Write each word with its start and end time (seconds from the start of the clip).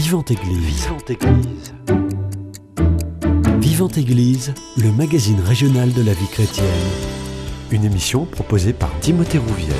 Vivante 0.00 0.30
Église. 0.30 0.84
Vivante 0.84 1.10
Église. 1.10 1.74
Vivante 3.60 3.98
Église, 3.98 4.54
le 4.76 4.92
magazine 4.92 5.40
régional 5.40 5.92
de 5.92 6.02
la 6.02 6.12
vie 6.12 6.28
chrétienne. 6.28 7.17
Une 7.70 7.84
émission 7.84 8.24
proposée 8.24 8.72
par 8.72 8.90
Timothée 9.00 9.36
Rouvière. 9.36 9.76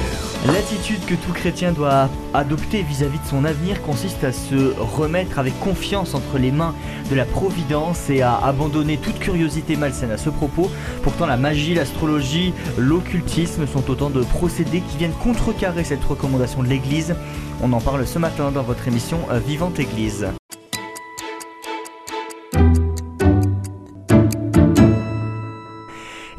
L'attitude 0.46 1.02
que 1.06 1.14
tout 1.14 1.32
chrétien 1.32 1.72
doit 1.72 2.10
adopter 2.34 2.82
vis-à-vis 2.82 3.18
de 3.18 3.24
son 3.24 3.46
avenir 3.46 3.80
consiste 3.80 4.24
à 4.24 4.32
se 4.32 4.74
remettre 4.78 5.38
avec 5.38 5.58
confiance 5.58 6.14
entre 6.14 6.36
les 6.36 6.50
mains 6.50 6.74
de 7.10 7.14
la 7.16 7.24
Providence 7.24 8.10
et 8.10 8.20
à 8.20 8.36
abandonner 8.36 8.98
toute 8.98 9.18
curiosité 9.18 9.76
malsaine 9.76 10.10
à 10.10 10.18
ce 10.18 10.28
propos. 10.28 10.70
Pourtant, 11.02 11.24
la 11.24 11.38
magie, 11.38 11.74
l'astrologie, 11.74 12.52
l'occultisme 12.76 13.66
sont 13.66 13.90
autant 13.90 14.10
de 14.10 14.20
procédés 14.20 14.82
qui 14.82 14.98
viennent 14.98 15.12
contrecarrer 15.12 15.84
cette 15.84 16.04
recommandation 16.04 16.62
de 16.62 16.68
l'Église. 16.68 17.14
On 17.62 17.72
en 17.72 17.80
parle 17.80 18.06
ce 18.06 18.18
matin 18.18 18.50
dans 18.50 18.62
votre 18.62 18.86
émission 18.86 19.18
Vivante 19.46 19.78
Église. 19.78 20.26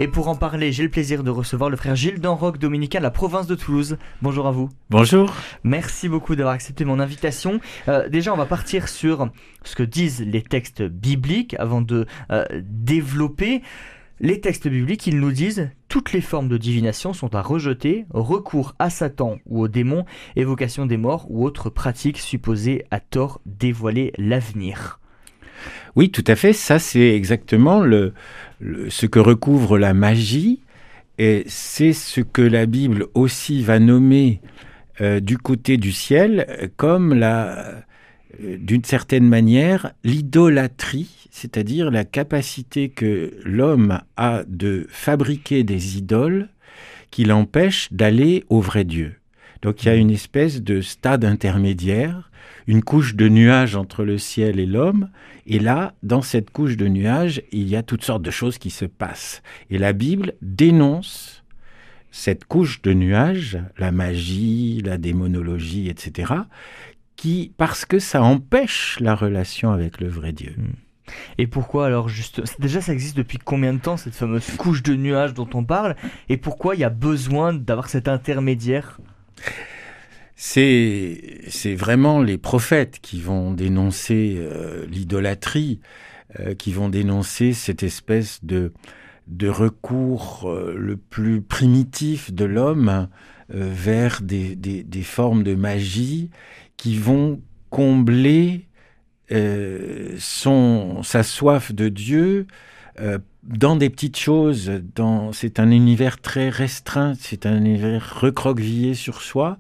Et 0.02 0.08
pour 0.08 0.30
en 0.30 0.36
parler, 0.36 0.72
j'ai 0.72 0.84
le 0.84 0.90
plaisir 0.90 1.26
de 1.26 1.30
recevoir 1.30 1.70
le 1.70 1.76
frère 1.76 1.94
Gilles 1.94 2.22
Danroc, 2.22 2.58
dominicain 2.58 3.00
de 3.00 3.04
la 3.04 3.12
province 3.12 3.48
de 3.48 3.56
Toulouse. 3.56 3.98
Bonjour 4.22 4.48
à 4.48 4.52
vous. 4.52 4.70
Bonjour. 4.90 5.34
Merci 5.66 6.08
beaucoup 6.08 6.38
d'avoir 6.38 6.54
accepté 6.54 6.86
mon 6.86 7.02
invitation. 7.02 7.60
Euh, 7.90 8.08
déjà, 8.08 8.34
on 8.34 8.38
va 8.38 8.46
partir 8.46 8.88
sur 8.88 9.30
ce 9.66 9.76
que 9.76 9.84
disent 9.84 10.22
les 10.22 10.42
textes 10.42 10.84
bibliques 10.84 11.54
avant 11.60 11.82
de 11.82 12.06
euh, 12.32 12.46
développer. 12.64 13.62
Les 14.22 14.40
textes 14.40 14.70
bibliques, 14.70 15.06
ils 15.06 15.20
nous 15.20 15.34
disent 15.34 15.70
toutes 15.90 16.14
les 16.14 16.22
formes 16.22 16.48
de 16.48 16.56
divination 16.56 17.12
sont 17.12 17.36
à 17.36 17.42
rejeter, 17.42 18.06
recours 18.10 18.76
à 18.80 18.90
Satan 18.90 19.40
ou 19.48 19.64
aux 19.64 19.68
démons, 19.68 20.06
évocation 20.38 20.86
des 20.86 20.98
morts 20.98 21.26
ou 21.30 21.44
autres 21.44 21.70
pratiques 21.70 22.20
supposées 22.20 22.86
à 22.90 23.02
tort 23.02 23.42
dévoiler 23.46 24.14
l'avenir. 24.18 25.02
Oui, 25.96 26.10
tout 26.10 26.24
à 26.28 26.36
fait. 26.36 26.54
Ça, 26.54 26.80
c'est 26.80 27.16
exactement 27.16 27.82
le, 27.82 28.14
ce 28.90 29.06
que 29.06 29.20
recouvre 29.20 29.78
la 29.78 29.94
magie. 29.94 30.62
Et 31.18 31.44
c'est 31.48 31.94
ce 31.94 32.22
que 32.22 32.42
la 32.42 32.66
Bible 32.66 33.08
aussi 33.14 33.62
va 33.62 33.80
nommer 33.80 34.42
euh, 35.02 35.20
du 35.20 35.38
côté 35.38 35.78
du 35.78 35.92
ciel 35.92 36.70
comme 36.78 37.14
la, 37.14 37.84
euh, 38.42 38.58
d'une 38.58 38.84
certaine 38.84 39.28
manière, 39.28 39.94
l'idolâtrie, 40.04 41.28
c'est-à-dire 41.32 41.92
la 41.92 42.06
capacité 42.06 42.90
que 42.90 43.34
l'homme 43.44 44.02
a 44.18 44.44
de 44.48 44.88
fabriquer 44.90 45.64
des 45.64 45.98
idoles 45.98 46.50
qui 47.12 47.26
l'empêchent 47.26 47.92
d'aller 47.92 48.44
au 48.50 48.62
vrai 48.62 48.84
Dieu. 48.84 49.16
Donc 49.62 49.84
il 49.84 49.88
y 49.88 49.90
a 49.90 49.96
une 49.96 50.12
espèce 50.12 50.62
de 50.62 50.82
stade 50.82 51.26
intermédiaire, 51.26 52.29
une 52.70 52.84
couche 52.84 53.16
de 53.16 53.28
nuages 53.28 53.76
entre 53.76 54.04
le 54.04 54.20
ciel 54.20 54.60
et 54.60 54.68
l'homme, 54.68 55.10
et 55.48 55.58
là, 55.58 55.96
dans 56.04 56.22
cette 56.22 56.52
couche 56.52 56.78
de 56.78 56.88
nuages, 56.88 57.42
il 57.52 57.68
y 57.68 57.76
a 57.76 57.82
toutes 57.82 58.04
sortes 58.04 58.22
de 58.22 58.30
choses 58.30 58.60
qui 58.60 58.70
se 58.70 58.86
passent. 58.86 59.42
Et 59.72 59.80
la 59.80 59.92
Bible 59.92 60.34
dénonce 60.44 61.44
cette 62.12 62.46
couche 62.46 62.84
de 62.84 62.94
nuages, 62.94 63.58
la 63.80 63.92
magie, 63.92 64.84
la 64.86 65.00
démonologie, 65.00 65.90
etc., 65.90 66.32
qui, 67.16 67.54
parce 67.58 67.86
que 67.86 67.98
ça 67.98 68.22
empêche 68.22 69.00
la 69.00 69.16
relation 69.16 69.72
avec 69.72 70.00
le 70.00 70.08
vrai 70.08 70.32
Dieu. 70.32 70.54
Hmm. 70.56 70.74
Et 71.40 71.48
pourquoi 71.48 71.88
alors 71.88 72.08
juste 72.08 72.44
déjà 72.60 72.82
ça 72.82 72.94
existe 72.94 73.18
depuis 73.18 73.40
combien 73.40 73.74
de 73.74 73.80
temps 73.80 73.98
cette 73.98 74.14
fameuse 74.14 74.46
couche 74.58 74.84
de 74.84 74.94
nuages 74.94 75.34
dont 75.34 75.50
on 75.56 75.66
parle? 75.66 75.96
Et 76.30 76.38
pourquoi 76.38 76.76
il 76.76 76.82
y 76.82 76.84
a 76.84 76.92
besoin 76.92 77.52
d'avoir 77.52 77.90
cet 77.90 78.08
intermédiaire? 78.08 79.00
C'est 80.42 81.76
vraiment 81.76 82.22
les 82.22 82.38
prophètes 82.38 83.00
qui 83.02 83.20
vont 83.20 83.52
dénoncer 83.52 84.38
euh, 84.40 84.86
l'idolâtrie, 84.86 85.82
euh, 86.40 86.56
qui 86.56 86.72
vont 86.72 86.88
dénoncer 86.88 87.52
cette 87.52 87.84
espèce 87.84 88.40
de, 88.44 88.72
recours 89.50 90.46
euh, 90.46 90.74
le 90.78 90.96
plus 90.96 91.42
primitif 91.42 92.34
de 92.34 92.46
l'homme 92.46 93.10
vers 93.50 94.22
des, 94.22 94.56
formes 95.04 95.44
de 95.44 95.56
magie 95.56 96.30
qui 96.78 96.98
vont 96.98 97.42
combler 97.70 98.68
sa 99.30 101.24
soif 101.24 101.74
de 101.74 101.90
Dieu 101.90 102.46
dans 103.44 103.76
des 103.76 103.90
petites 103.90 104.18
choses, 104.18 104.72
c'est 105.32 105.60
un 105.60 105.72
univers 105.72 106.22
très 106.22 106.50
restreint, 106.50 107.16
c'est 107.20 107.48
un 107.48 107.58
univers 107.58 108.20
recroquevillé 108.22 108.94
sur 108.94 109.24
soi, 109.24 109.58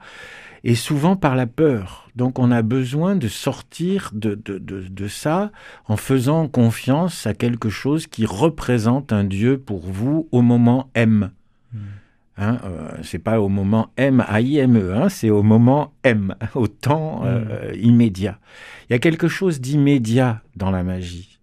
et 0.63 0.75
souvent 0.75 1.15
par 1.15 1.35
la 1.35 1.47
peur. 1.47 2.09
Donc 2.15 2.39
on 2.39 2.51
a 2.51 2.61
besoin 2.61 3.15
de 3.15 3.27
sortir 3.27 4.11
de, 4.13 4.35
de, 4.35 4.57
de, 4.57 5.07
ça 5.07 5.51
en 5.87 5.97
faisant 5.97 6.47
confiance 6.47 7.25
à 7.27 7.33
quelque 7.33 7.69
chose 7.69 8.07
qui 8.07 8.25
représente 8.25 9.13
un 9.13 9.23
Dieu 9.23 9.57
pour 9.57 9.81
vous 9.81 10.27
au 10.31 10.41
moment 10.41 10.89
M. 10.93 11.31
Hmm. 11.73 11.77
Hein, 12.37 12.57
euh, 12.63 12.91
c'est 13.03 13.19
pas 13.19 13.41
au 13.41 13.49
moment 13.49 13.91
M, 13.97 14.23
A-I-M-E, 14.27 14.95
hein, 14.95 15.09
c'est 15.09 15.29
au 15.29 15.43
moment 15.43 15.93
M, 16.03 16.35
au 16.55 16.67
temps 16.67 17.23
euh, 17.25 17.71
hmm. 17.71 17.75
immédiat. 17.81 18.39
Il 18.89 18.93
y 18.93 18.95
a 18.95 18.99
quelque 18.99 19.27
chose 19.27 19.61
d'immédiat 19.61 20.41
dans 20.55 20.71
la 20.71 20.83
magie. 20.83 21.39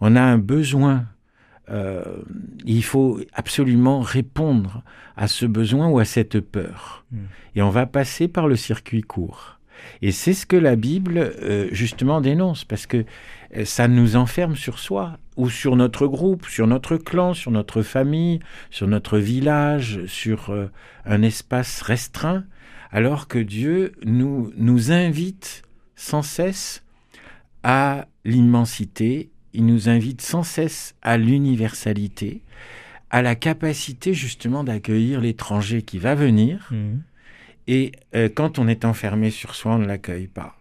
On 0.00 0.16
a 0.16 0.22
un 0.22 0.38
besoin 0.38 1.06
euh, 1.70 2.02
il 2.64 2.82
faut 2.82 3.20
absolument 3.32 4.00
répondre 4.00 4.82
à 5.16 5.28
ce 5.28 5.46
besoin 5.46 5.88
ou 5.88 5.98
à 5.98 6.04
cette 6.04 6.40
peur. 6.40 7.04
Hmm. 7.12 7.24
Et 7.54 7.62
on 7.62 7.70
va 7.70 7.86
passer 7.86 8.28
par 8.28 8.48
le 8.48 8.56
circuit 8.56 9.02
court. 9.02 9.58
Et 10.02 10.12
c'est 10.12 10.34
ce 10.34 10.46
que 10.46 10.56
la 10.56 10.76
Bible, 10.76 11.18
euh, 11.18 11.68
justement, 11.72 12.20
dénonce, 12.20 12.64
parce 12.64 12.86
que 12.86 13.04
euh, 13.56 13.64
ça 13.64 13.88
nous 13.88 14.16
enferme 14.16 14.56
sur 14.56 14.78
soi, 14.78 15.18
ou 15.36 15.48
sur 15.48 15.76
notre 15.76 16.06
groupe, 16.06 16.46
sur 16.46 16.66
notre 16.66 16.96
clan, 16.96 17.34
sur 17.34 17.50
notre 17.50 17.82
famille, 17.82 18.40
sur 18.70 18.88
notre 18.88 19.18
village, 19.18 20.04
sur 20.06 20.54
un 21.06 21.22
espace 21.22 21.80
restreint, 21.80 22.44
alors 22.90 23.26
que 23.26 23.38
Dieu 23.38 23.92
nous, 24.04 24.52
nous 24.56 24.92
invite 24.92 25.62
sans 25.94 26.22
cesse 26.22 26.84
à 27.62 28.06
l'immensité 28.24 29.29
il 29.52 29.66
nous 29.66 29.88
invite 29.88 30.20
sans 30.20 30.42
cesse 30.42 30.94
à 31.02 31.16
l'universalité, 31.16 32.42
à 33.10 33.22
la 33.22 33.34
capacité 33.34 34.14
justement 34.14 34.64
d'accueillir 34.64 35.20
l'étranger 35.20 35.82
qui 35.82 35.98
va 35.98 36.14
venir. 36.14 36.68
Mhm. 36.70 37.02
Et 37.66 37.92
euh, 38.14 38.28
quand 38.32 38.58
on 38.58 38.68
est 38.68 38.84
enfermé 38.84 39.30
sur 39.30 39.54
soi, 39.54 39.74
on 39.74 39.78
ne 39.78 39.86
l'accueille 39.86 40.26
pas. 40.26 40.56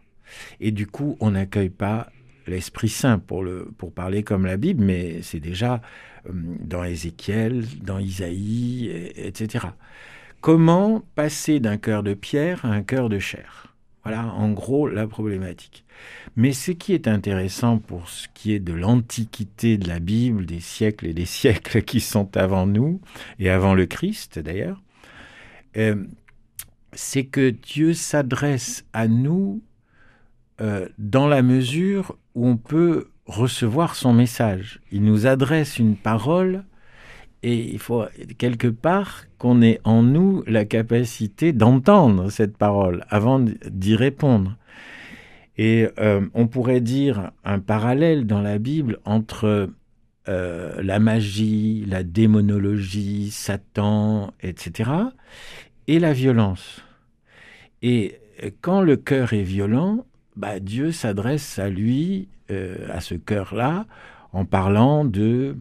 Et 0.60 0.72
du 0.72 0.86
coup, 0.86 1.18
on 1.20 1.32
n'accueille 1.32 1.70
pas 1.70 2.12
l'Esprit 2.46 2.90
Saint 2.90 3.20
pour, 3.20 3.44
le, 3.44 3.72
pour 3.78 3.94
parler 3.94 4.24
comme 4.24 4.46
la 4.46 4.58
Bible, 4.58 4.84
mais 4.84 5.22
c'est 5.22 5.40
déjà 5.40 5.82
euh, 6.28 6.32
dans 6.34 6.84
Ézéchiel, 6.84 7.66
dans 7.82 8.00
Isaïe, 8.00 9.12
etc. 9.16 9.68
Comment 10.42 11.04
passer 11.16 11.60
d'un 11.60 11.78
cœur 11.78 12.04
de 12.04 12.14
pierre 12.14 12.66
à 12.66 12.70
un 12.70 12.82
cœur 12.82 13.10
de 13.10 13.20
chair? 13.20 13.69
Voilà 14.10 14.34
en 14.34 14.52
gros 14.52 14.88
la 14.88 15.08
problématique. 15.08 15.86
Mais 16.36 16.52
ce 16.52 16.72
qui 16.72 16.94
est 16.94 17.08
intéressant 17.08 17.78
pour 17.78 18.10
ce 18.10 18.28
qui 18.34 18.54
est 18.54 18.60
de 18.60 18.74
l'antiquité 18.74 19.78
de 19.78 19.88
la 19.88 20.00
Bible, 20.00 20.46
des 20.46 20.60
siècles 20.60 21.06
et 21.08 21.14
des 21.14 21.26
siècles 21.40 21.84
qui 21.84 22.00
sont 22.00 22.36
avant 22.36 22.66
nous, 22.66 23.02
et 23.38 23.50
avant 23.50 23.74
le 23.74 23.86
Christ 23.86 24.40
d'ailleurs, 24.40 24.82
euh, 25.78 26.04
c'est 26.94 27.26
que 27.26 27.52
Dieu 27.52 27.94
s'adresse 27.94 28.84
à 28.94 29.08
nous 29.08 29.62
euh, 30.60 30.90
dans 30.98 31.28
la 31.28 31.44
mesure 31.44 32.18
où 32.34 32.48
on 32.48 32.58
peut 32.58 33.10
recevoir 33.28 33.96
son 33.96 34.12
message. 34.12 34.82
Il 34.92 35.04
nous 35.04 35.28
adresse 35.28 35.78
une 35.78 35.96
parole 35.96 36.64
et 37.44 37.72
il 37.72 37.80
faut 37.80 38.06
quelque 38.38 38.68
part 38.68 39.26
qu'on 39.38 39.62
ait 39.62 39.80
en 39.84 40.04
nous 40.04 40.44
la 40.46 40.66
capacité 40.66 41.54
d'entendre 41.54 42.30
cette 42.30 42.58
parole 42.58 43.06
avant 43.10 43.40
d'y 43.40 43.96
répondre. 43.96 44.58
Et 45.58 45.88
euh, 46.00 46.26
on 46.34 46.48
pourrait 46.48 46.82
dire 46.82 47.32
un 47.44 47.60
parallèle 47.60 48.26
dans 48.26 48.42
la 48.42 48.60
Bible 48.60 49.00
entre 49.06 49.70
euh, 50.28 50.82
la 50.82 51.00
magie, 51.00 51.86
la 51.88 52.04
démonologie, 52.04 53.32
Satan, 53.32 54.34
etc., 54.42 54.92
et 55.88 56.00
la 56.00 56.14
violence. 56.14 56.84
Et 57.82 58.20
quand 58.62 58.82
le 58.82 58.96
cœur 58.96 59.34
est 59.34 59.44
violent, 59.44 60.06
bah, 60.36 60.60
Dieu 60.60 60.92
s'adresse 60.92 61.60
à 61.60 61.70
lui, 61.70 62.30
euh, 62.52 62.88
à 62.90 63.02
ce 63.02 63.16
cœur-là, 63.16 63.86
en 64.32 64.46
parlant 64.46 65.04
de 65.04 65.58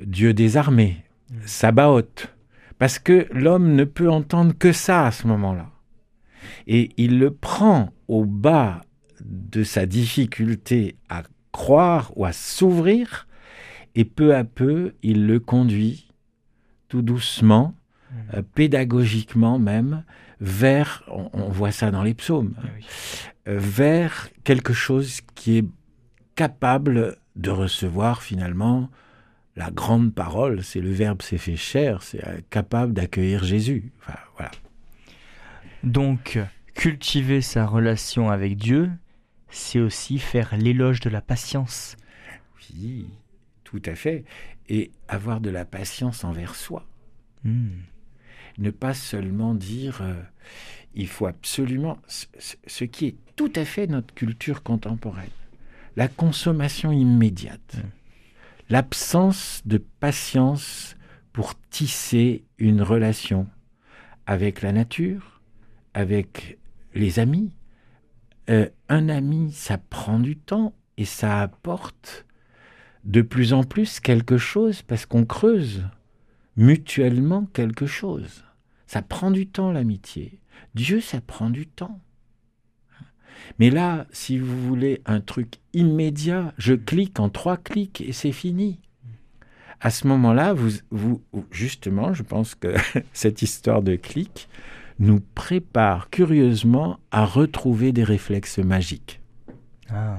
Dieu 0.00 0.34
des 0.34 0.56
armées, 0.56 1.03
Sabaoth, 1.46 2.34
parce 2.78 2.98
que 2.98 3.26
l'homme 3.32 3.74
ne 3.74 3.84
peut 3.84 4.10
entendre 4.10 4.52
que 4.56 4.72
ça 4.72 5.06
à 5.06 5.10
ce 5.10 5.26
moment-là. 5.26 5.70
Et 6.66 6.90
il 6.96 7.18
le 7.18 7.32
prend 7.32 7.90
au 8.08 8.24
bas 8.24 8.82
de 9.20 9.62
sa 9.62 9.86
difficulté 9.86 10.96
à 11.08 11.22
croire 11.52 12.12
ou 12.16 12.24
à 12.24 12.32
s'ouvrir, 12.32 13.26
et 13.94 14.04
peu 14.04 14.34
à 14.34 14.44
peu, 14.44 14.94
il 15.02 15.26
le 15.26 15.38
conduit 15.40 16.08
tout 16.88 17.02
doucement, 17.02 17.74
mmh. 17.74 18.16
euh, 18.34 18.42
pédagogiquement 18.54 19.58
même, 19.58 20.04
vers, 20.40 21.04
on, 21.08 21.48
voit 21.48 21.70
ça 21.70 21.90
dans 21.90 22.02
les 22.02 22.14
psaumes, 22.14 22.54
euh, 23.48 23.58
vers 23.58 24.28
quelque 24.42 24.72
chose 24.72 25.20
qui 25.34 25.58
est 25.58 25.64
capable 26.34 27.16
de 27.36 27.50
recevoir 27.50 28.22
finalement 28.22 28.90
la 29.56 29.70
grande 29.70 30.14
parole, 30.14 30.62
c'est 30.62 30.80
le 30.80 30.90
Verbe 30.90 31.22
s'est 31.22 31.38
fait 31.38 31.56
chair, 31.56 32.02
c'est 32.02 32.26
euh, 32.26 32.40
capable 32.50 32.92
d'accueillir 32.92 33.44
Jésus. 33.44 33.92
Enfin, 34.00 34.18
voilà. 34.36 34.50
Donc, 35.82 36.38
cultiver 36.74 37.40
sa 37.40 37.66
relation 37.66 38.30
avec 38.30 38.56
Dieu, 38.56 38.90
c'est 39.50 39.80
aussi 39.80 40.18
faire 40.18 40.56
l'éloge 40.56 41.00
de 41.00 41.10
la 41.10 41.20
patience. 41.20 41.96
Oui, 42.74 43.06
tout 43.62 43.82
à 43.84 43.94
fait. 43.94 44.24
Et 44.68 44.90
avoir 45.08 45.40
de 45.40 45.50
la 45.50 45.64
patience 45.64 46.24
envers 46.24 46.54
soi. 46.54 46.86
Hmm. 47.44 47.68
Ne 48.58 48.70
pas 48.70 48.94
seulement 48.94 49.54
dire 49.54 50.00
euh, 50.00 50.14
il 50.94 51.08
faut 51.08 51.26
absolument 51.26 51.98
ce, 52.08 52.84
qui 52.84 53.06
est 53.06 53.16
tout 53.36 53.52
à 53.56 53.64
fait 53.64 53.86
notre 53.86 54.14
culture 54.14 54.62
contemporaine, 54.62 55.30
la 55.96 56.08
consommation 56.08 56.92
immédiate, 56.92 57.76
Mm. 57.76 57.88
L'absence 58.68 59.62
de 59.64 59.78
patience 59.78 60.96
pour 61.32 61.54
tisser 61.70 62.44
une 62.58 62.82
relation 62.82 63.46
avec 64.26 64.62
la 64.62 64.72
nature, 64.72 65.40
avec 65.92 66.58
les 66.94 67.18
amis. 67.18 67.52
Euh, 68.50 68.68
un 68.88 69.08
ami, 69.08 69.52
ça 69.52 69.78
prend 69.78 70.18
du 70.18 70.36
temps 70.36 70.74
et 70.96 71.04
ça 71.04 71.40
apporte 71.40 72.26
de 73.04 73.20
plus 73.20 73.52
en 73.52 73.64
plus 73.64 74.00
quelque 74.00 74.38
chose 74.38 74.82
parce 74.82 75.06
qu'on 75.06 75.24
creuse 75.24 75.84
mutuellement 76.56 77.46
quelque 77.46 77.86
chose. 77.86 78.44
Ça 78.86 79.02
prend 79.02 79.30
du 79.30 79.46
temps 79.46 79.72
l'amitié. 79.72 80.40
Dieu, 80.74 81.00
ça 81.00 81.20
prend 81.20 81.50
du 81.50 81.66
temps. 81.66 82.00
Mais 83.58 83.70
là, 83.70 84.06
si 84.10 84.38
vous 84.38 84.66
voulez 84.66 85.02
un 85.06 85.20
truc 85.20 85.54
immédiat, 85.72 86.52
je 86.58 86.74
clique 86.74 87.20
en 87.20 87.28
trois 87.28 87.56
clics 87.56 88.00
et 88.00 88.12
c'est 88.12 88.32
fini. 88.32 88.80
À 89.80 89.90
ce 89.90 90.06
moment-là, 90.06 90.52
vous, 90.52 90.70
vous, 90.90 91.22
justement, 91.50 92.14
je 92.14 92.22
pense 92.22 92.54
que 92.54 92.74
cette 93.12 93.42
histoire 93.42 93.82
de 93.82 93.96
clic 93.96 94.48
nous 94.98 95.20
prépare 95.34 96.10
curieusement 96.10 96.98
à 97.10 97.24
retrouver 97.24 97.92
des 97.92 98.04
réflexes 98.04 98.58
magiques. 98.58 99.20
Ah. 99.90 100.18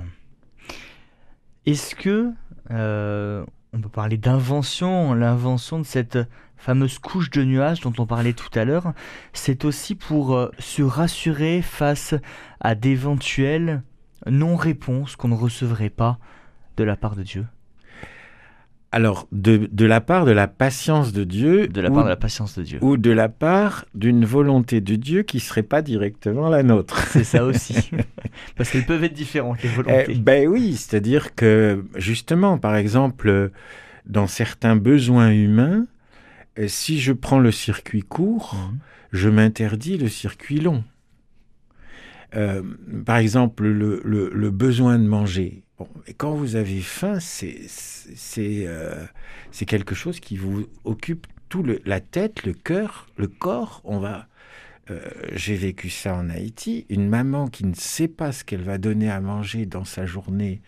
Est-ce 1.66 1.96
que 1.96 2.32
euh, 2.72 3.46
on 3.74 3.80
peut 3.80 3.90
parler 3.90 4.18
d'invention, 4.18 5.14
l'invention 5.14 5.80
de 5.80 5.86
cette 5.86 6.20
fameuse 6.58 6.98
couche 7.00 7.30
de 7.30 7.44
nuages 7.44 7.82
dont 7.82 7.94
on 7.98 8.06
parlait 8.06 8.34
tout 8.34 8.50
à 8.58 8.66
l'heure, 8.66 8.94
c'est 9.34 9.66
aussi 9.66 9.96
pour 9.96 10.36
euh, 10.36 10.50
se 10.60 10.82
rassurer 10.82 11.62
face 11.62 12.16
à 12.62 12.76
d'éventuelles 12.76 13.82
non-réponses 14.30 15.16
qu'on 15.16 15.28
ne 15.28 15.36
recevrait 15.36 15.90
pas 15.90 16.18
de 16.78 16.84
la 16.84 16.96
part 16.96 17.16
de 17.16 17.24
Dieu 17.24 17.46
Alors, 18.92 19.28
de, 19.32 19.68
de 19.72 19.86
la 19.86 20.00
part 20.02 20.26
de 20.26 20.32
la 20.32 20.48
patience 20.48 21.12
de 21.12 21.24
Dieu, 21.26 21.68
De 21.68 21.82
la 21.82 21.92
ou, 21.92 21.94
part 21.94 22.06
de 22.06 22.10
la 22.10 22.16
patience 22.16 22.58
de 22.58 22.64
Dieu. 22.64 22.80
ou 22.82 22.98
de 22.98 23.12
la 23.12 23.28
part 23.30 23.86
d'une 23.94 24.24
volonté 24.26 24.80
de 24.82 24.96
Dieu 24.96 25.24
qui 25.24 25.38
ne 25.38 25.42
serait 25.42 25.64
pas 25.64 25.82
directement 25.82 26.48
la 26.50 26.64
nôtre. 26.64 26.98
C'est 27.10 27.24
ça 27.26 27.44
aussi. 27.46 27.92
Parce 28.56 28.70
qu'elles 28.72 28.86
peuvent 28.86 29.04
être 29.04 29.14
différentes, 29.14 29.62
les 29.62 29.70
Eh, 29.70 29.74
volontés. 29.74 30.16
ben 30.16 30.48
oui, 30.48 30.76
c'est-à-dire 30.78 31.36
que 31.36 31.86
justement, 31.98 32.58
par 32.58 32.76
exemple, 32.78 33.52
dans 34.06 34.28
certains 34.28 34.76
besoins 34.78 35.32
humains, 35.32 35.86
si 36.68 37.00
je 37.00 37.14
prends 37.14 37.40
le 37.40 37.52
circuit 37.52 38.02
court, 38.02 38.56
Mhm. 38.56 38.80
je 39.12 39.30
m'interdis 39.30 39.98
le 39.98 40.08
circuit 40.10 40.60
long. 40.60 40.84
Euh, 42.36 42.62
par 43.06 43.18
exemple, 43.18 43.64
le, 43.66 44.02
le- 44.04 44.30
le 44.34 44.52
besoin 44.52 44.98
de 45.00 45.06
manger. 45.08 45.64
Bon, 45.78 45.88
et 46.08 46.14
quand 46.14 46.34
vous 46.34 46.56
avez 46.56 46.82
faim, 46.82 47.20
c'est 47.20 47.68
euh, 48.68 49.06
c'est 49.52 49.66
quelque 49.66 49.96
chose 49.96 50.20
qui 50.20 50.38
vous 50.38 50.68
occupe 50.84 51.28
tout 51.50 51.64
le, 51.64 51.80
la 51.86 52.00
tête, 52.02 52.46
le 52.46 52.54
cœur, 52.54 53.08
le 53.18 53.28
corps. 53.28 53.82
On 53.84 54.00
va. 54.00 54.28
euh, 54.92 55.00
J'ai 55.34 55.56
vécu 55.56 55.90
ça 55.90 56.16
en 56.16 56.30
Haïti. 56.30 56.86
Une 56.90 57.08
maman 57.10 57.48
qui 57.48 57.66
ne 57.66 57.74
sait 57.74 58.08
pas 58.08 58.32
ce 58.32 58.44
qu'elle 58.44 58.62
va 58.62 58.78
donner 58.78 59.10
à 59.10 59.20
manger 59.22 59.66
dans 59.66 59.86
sa 59.86 60.06
journée 60.06 60.62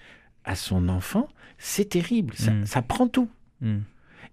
à 0.44 0.56
son 0.56 0.88
enfant, 0.90 1.28
c'est 1.58 1.90
terrible. 1.90 2.34
Ça, 2.36 2.52
Mm. 2.52 2.66
ça 2.66 2.82
prend 2.82 3.08
tout 3.08 3.30
Hmm. 3.62 3.80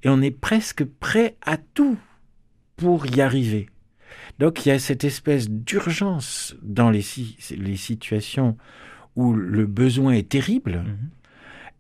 Et 0.05 0.09
on 0.09 0.21
est 0.23 0.31
presque 0.31 0.85
prêt 0.85 1.37
à 1.43 1.57
tout 1.57 1.99
pour 2.77 3.07
y 3.07 3.21
arriver. 3.21 3.69
Donc 4.39 4.65
il 4.65 4.69
y 4.69 4.73
a 4.73 4.79
cette 4.79 5.05
espèce 5.05 5.49
d'urgence 5.51 6.57
dans 6.63 6.91
les, 6.91 7.03
si- 7.03 7.37
les 7.59 7.77
situations 7.77 8.57
où 9.17 9.33
le 9.33 9.67
besoin 9.67 10.13
est 10.13 10.29
terrible 10.29 10.85
Mhm. 10.87 11.11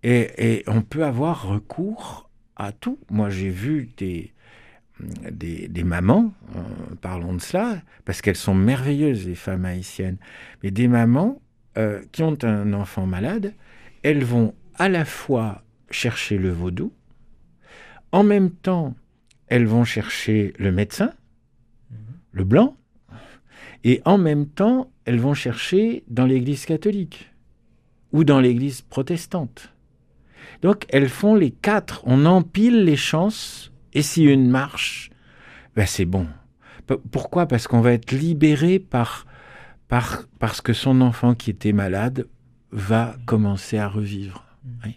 et, 0.04 0.56
et 0.56 0.64
on 0.68 0.82
peut 0.82 1.04
avoir 1.04 1.46
recours 1.48 2.28
à 2.56 2.72
tout. 2.72 2.98
Moi 3.10 3.28
j'ai 3.30 3.50
vu 3.50 3.90
des, 3.96 4.32
des, 5.30 5.68
des 5.68 5.84
mamans, 5.84 6.32
euh, 6.56 6.60
parlons 7.00 7.34
de 7.34 7.40
cela, 7.40 7.82
parce 8.04 8.22
qu'elles 8.22 8.36
sont 8.36 8.54
merveilleuses 8.54 9.26
les 9.26 9.34
femmes 9.34 9.64
haïtiennes, 9.64 10.18
mais 10.62 10.70
des 10.70 10.86
mamans 10.88 11.40
euh, 11.76 12.02
qui 12.12 12.22
ont 12.22 12.38
un 12.44 12.72
enfant 12.72 13.06
malade, 13.06 13.52
elles 14.04 14.24
vont 14.24 14.54
à 14.76 14.88
la 14.88 15.04
fois 15.04 15.64
chercher 15.90 16.38
le 16.38 16.50
vaudou, 16.52 16.92
en 18.14 18.22
même 18.22 18.50
temps, 18.50 18.94
elles 19.48 19.66
vont 19.66 19.84
chercher 19.84 20.54
le 20.58 20.70
médecin, 20.70 21.10
le 22.30 22.44
blanc, 22.44 22.76
et 23.82 24.00
en 24.04 24.18
même 24.18 24.46
temps, 24.46 24.90
elles 25.04 25.18
vont 25.18 25.34
chercher 25.34 26.04
dans 26.08 26.24
l'église 26.24 26.64
catholique 26.64 27.30
ou 28.12 28.22
dans 28.22 28.38
l'église 28.40 28.82
protestante. 28.82 29.72
Donc, 30.62 30.86
elles 30.90 31.08
font 31.08 31.34
les 31.34 31.50
quatre. 31.50 32.02
On 32.04 32.24
empile 32.24 32.84
les 32.84 32.96
chances, 32.96 33.72
et 33.92 34.02
si 34.02 34.22
une 34.22 34.48
marche, 34.48 35.10
ben 35.74 35.84
c'est 35.84 36.04
bon. 36.04 36.28
P- 36.86 36.94
Pourquoi? 37.10 37.46
Parce 37.46 37.66
qu'on 37.66 37.80
va 37.80 37.92
être 37.92 38.12
libéré 38.12 38.78
par, 38.78 39.26
par, 39.88 40.22
parce 40.38 40.60
que 40.60 40.72
son 40.72 41.00
enfant 41.00 41.34
qui 41.34 41.50
était 41.50 41.72
malade 41.72 42.28
va 42.70 43.16
commencer 43.26 43.76
à 43.76 43.88
revivre. 43.88 44.44
Oui. 44.84 44.94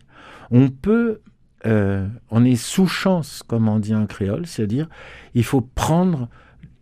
On 0.51 0.69
peut 0.69 1.21
euh, 1.65 2.07
on 2.29 2.45
est 2.45 2.55
sous 2.55 2.87
chance, 2.87 3.43
comme 3.47 3.67
on 3.67 3.79
dit 3.79 3.95
en 3.95 4.05
créole, 4.05 4.45
c'est-à-dire 4.45 4.87
il 5.33 5.43
faut 5.43 5.61
prendre 5.61 6.29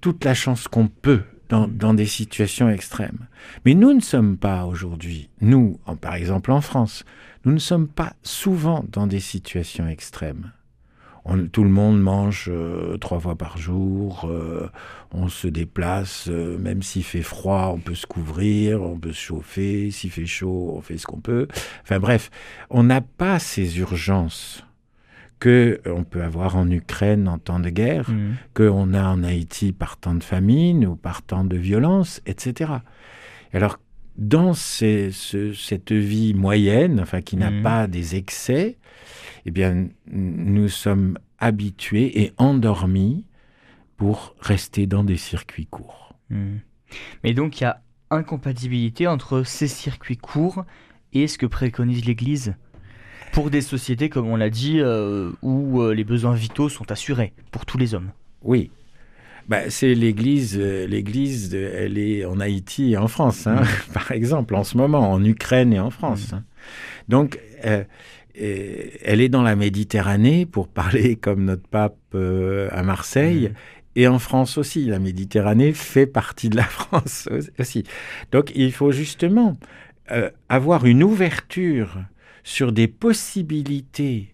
toute 0.01 0.25
la 0.25 0.33
chance 0.33 0.67
qu'on 0.67 0.87
peut 0.87 1.23
dans, 1.49 1.67
dans, 1.67 1.93
des 1.93 2.05
situations 2.05 2.69
extrêmes. 2.69 3.27
Mais 3.65 3.73
nous 3.73 3.93
ne 3.93 4.01
sommes 4.01 4.37
pas 4.37 4.65
aujourd'hui, 4.65 5.29
nous, 5.41 5.79
en, 5.85 5.95
par 5.95 6.15
exemple 6.15 6.51
en 6.51 6.61
France, 6.61 7.05
nous 7.45 7.53
ne 7.53 7.59
sommes 7.59 7.87
pas 7.87 8.13
souvent 8.23 8.83
dans 8.91 9.07
des 9.07 9.19
situations 9.19 9.87
extrêmes. 9.87 10.51
On, 11.25 11.47
tout 11.47 11.63
le 11.63 11.69
monde 11.71 11.99
mange 11.99 12.49
euh, 12.53 12.97
trois 12.97 13.19
fois 13.19 13.35
par 13.35 13.57
jour, 13.57 14.25
euh, 14.29 14.69
on 15.11 15.27
se 15.27 15.47
déplace, 15.47 16.27
euh, 16.29 16.57
même 16.59 16.83
s'il 16.83 17.03
fait 17.03 17.23
froid, 17.23 17.71
on 17.73 17.79
peut 17.79 17.95
se 17.95 18.05
couvrir, 18.05 18.83
on 18.83 18.97
peut 18.99 19.11
se 19.11 19.19
chauffer, 19.21 19.89
s'il 19.89 20.11
fait 20.11 20.27
chaud, 20.27 20.73
on 20.77 20.81
fait 20.81 20.97
ce 20.99 21.07
qu'on 21.07 21.19
peut. 21.21 21.47
Enfin 21.81 21.99
bref, 21.99 22.29
on 22.69 22.83
n'a 22.83 23.01
pas 23.01 23.39
ces 23.39 23.79
urgences 23.79 24.63
que 25.39 25.81
on 25.85 26.03
peut 26.03 26.21
avoir 26.23 26.55
en 26.55 26.69
Ukraine 26.69 27.27
en 27.27 27.39
temps 27.39 27.59
de 27.59 27.69
guerre, 27.69 28.09
Mhm. 28.11 28.35
qu'on 28.53 28.93
a 28.93 29.03
en 29.03 29.23
Haïti 29.23 29.71
par 29.73 29.97
temps 29.97 30.15
de 30.15 30.23
famine 30.23 30.85
ou 30.85 30.95
par 30.95 31.23
temps 31.23 31.43
de 31.43 31.57
violence, 31.57 32.21
etc. 32.25 32.71
Alors, 33.51 33.79
dans 34.17 34.53
ces- 34.53 35.11
ce- 35.11 35.53
cette 35.53 35.91
vie 35.91 36.33
moyenne, 36.33 36.99
enfin 37.01 37.21
qui 37.21 37.35
n'a 37.37 37.51
Mhm. 37.51 37.63
pas 37.63 37.87
des 37.87 38.15
excès, 38.15 38.77
eh 39.45 39.51
bien, 39.51 39.87
nous 40.07 40.69
sommes 40.69 41.17
habitués 41.39 42.21
et 42.23 42.31
endormis 42.37 43.25
pour 43.97 44.35
rester 44.39 44.87
dans 44.87 45.03
des 45.03 45.17
circuits 45.17 45.67
courts. 45.67 46.13
Mhm. 46.29 46.59
Mais 47.23 47.33
donc 47.33 47.59
il 47.59 47.63
y 47.63 47.67
a 47.67 47.81
incompatibilité 48.09 49.07
entre 49.07 49.43
ces 49.43 49.67
circuits 49.67 50.17
courts 50.17 50.65
et 51.13 51.27
ce 51.27 51.37
que 51.37 51.45
préconise 51.45 52.05
l'Église 52.05 52.55
pour 53.33 53.49
des 53.49 53.61
sociétés, 53.61 54.09
comme 54.09 54.27
on 54.27 54.35
l'a 54.37 54.49
dit, 54.49 54.79
euh, 54.79 55.31
où 55.41 55.81
euh, 55.81 55.93
les 55.93 56.03
besoins 56.05 56.35
vitaux 56.35 56.69
sont 56.69 56.89
assurés 56.91 57.33
pour 57.51 57.65
tous 57.65 57.77
les 57.77 57.93
hommes. 57.93 58.11
Oui. 58.43 58.71
Bah, 59.47 59.69
c'est 59.69 59.93
l'Église, 59.93 60.57
euh, 60.59 60.87
l'Église, 60.87 61.53
elle 61.53 61.97
est 61.99 62.25
en 62.25 62.39
Haïti 62.39 62.93
et 62.93 62.97
en 62.97 63.07
France, 63.07 63.45
hein, 63.45 63.61
par 63.93 64.11
exemple, 64.11 64.55
en 64.55 64.63
ce 64.63 64.75
moment, 64.77 65.11
en 65.11 65.23
Ukraine 65.23 65.71
et 65.73 65.79
en 65.79 65.91
France. 65.91 66.33
hein. 66.33 66.43
Donc, 67.09 67.39
euh, 67.63 67.83
euh, 68.41 68.75
elle 69.03 69.21
est 69.21 69.29
dans 69.29 69.43
la 69.43 69.55
Méditerranée, 69.55 70.45
pour 70.47 70.67
parler 70.67 71.15
comme 71.21 71.45
notre 71.45 71.67
pape 71.67 71.97
euh, 72.15 72.69
à 72.71 72.81
Marseille, 72.81 73.49
Mhm. 73.49 73.55
et 73.97 74.07
en 74.07 74.17
France 74.19 74.57
aussi. 74.57 74.85
La 74.85 74.97
Méditerranée 74.99 75.73
fait 75.73 76.07
partie 76.07 76.49
de 76.49 76.55
la 76.57 76.63
France 76.79 77.29
aussi. 77.59 77.83
Donc, 78.31 78.51
il 78.55 78.71
faut 78.71 78.91
justement 78.91 79.57
euh, 80.11 80.31
avoir 80.49 80.85
une 80.85 81.03
ouverture 81.03 81.99
sur 82.43 82.71
des 82.71 82.87
possibilités 82.87 84.33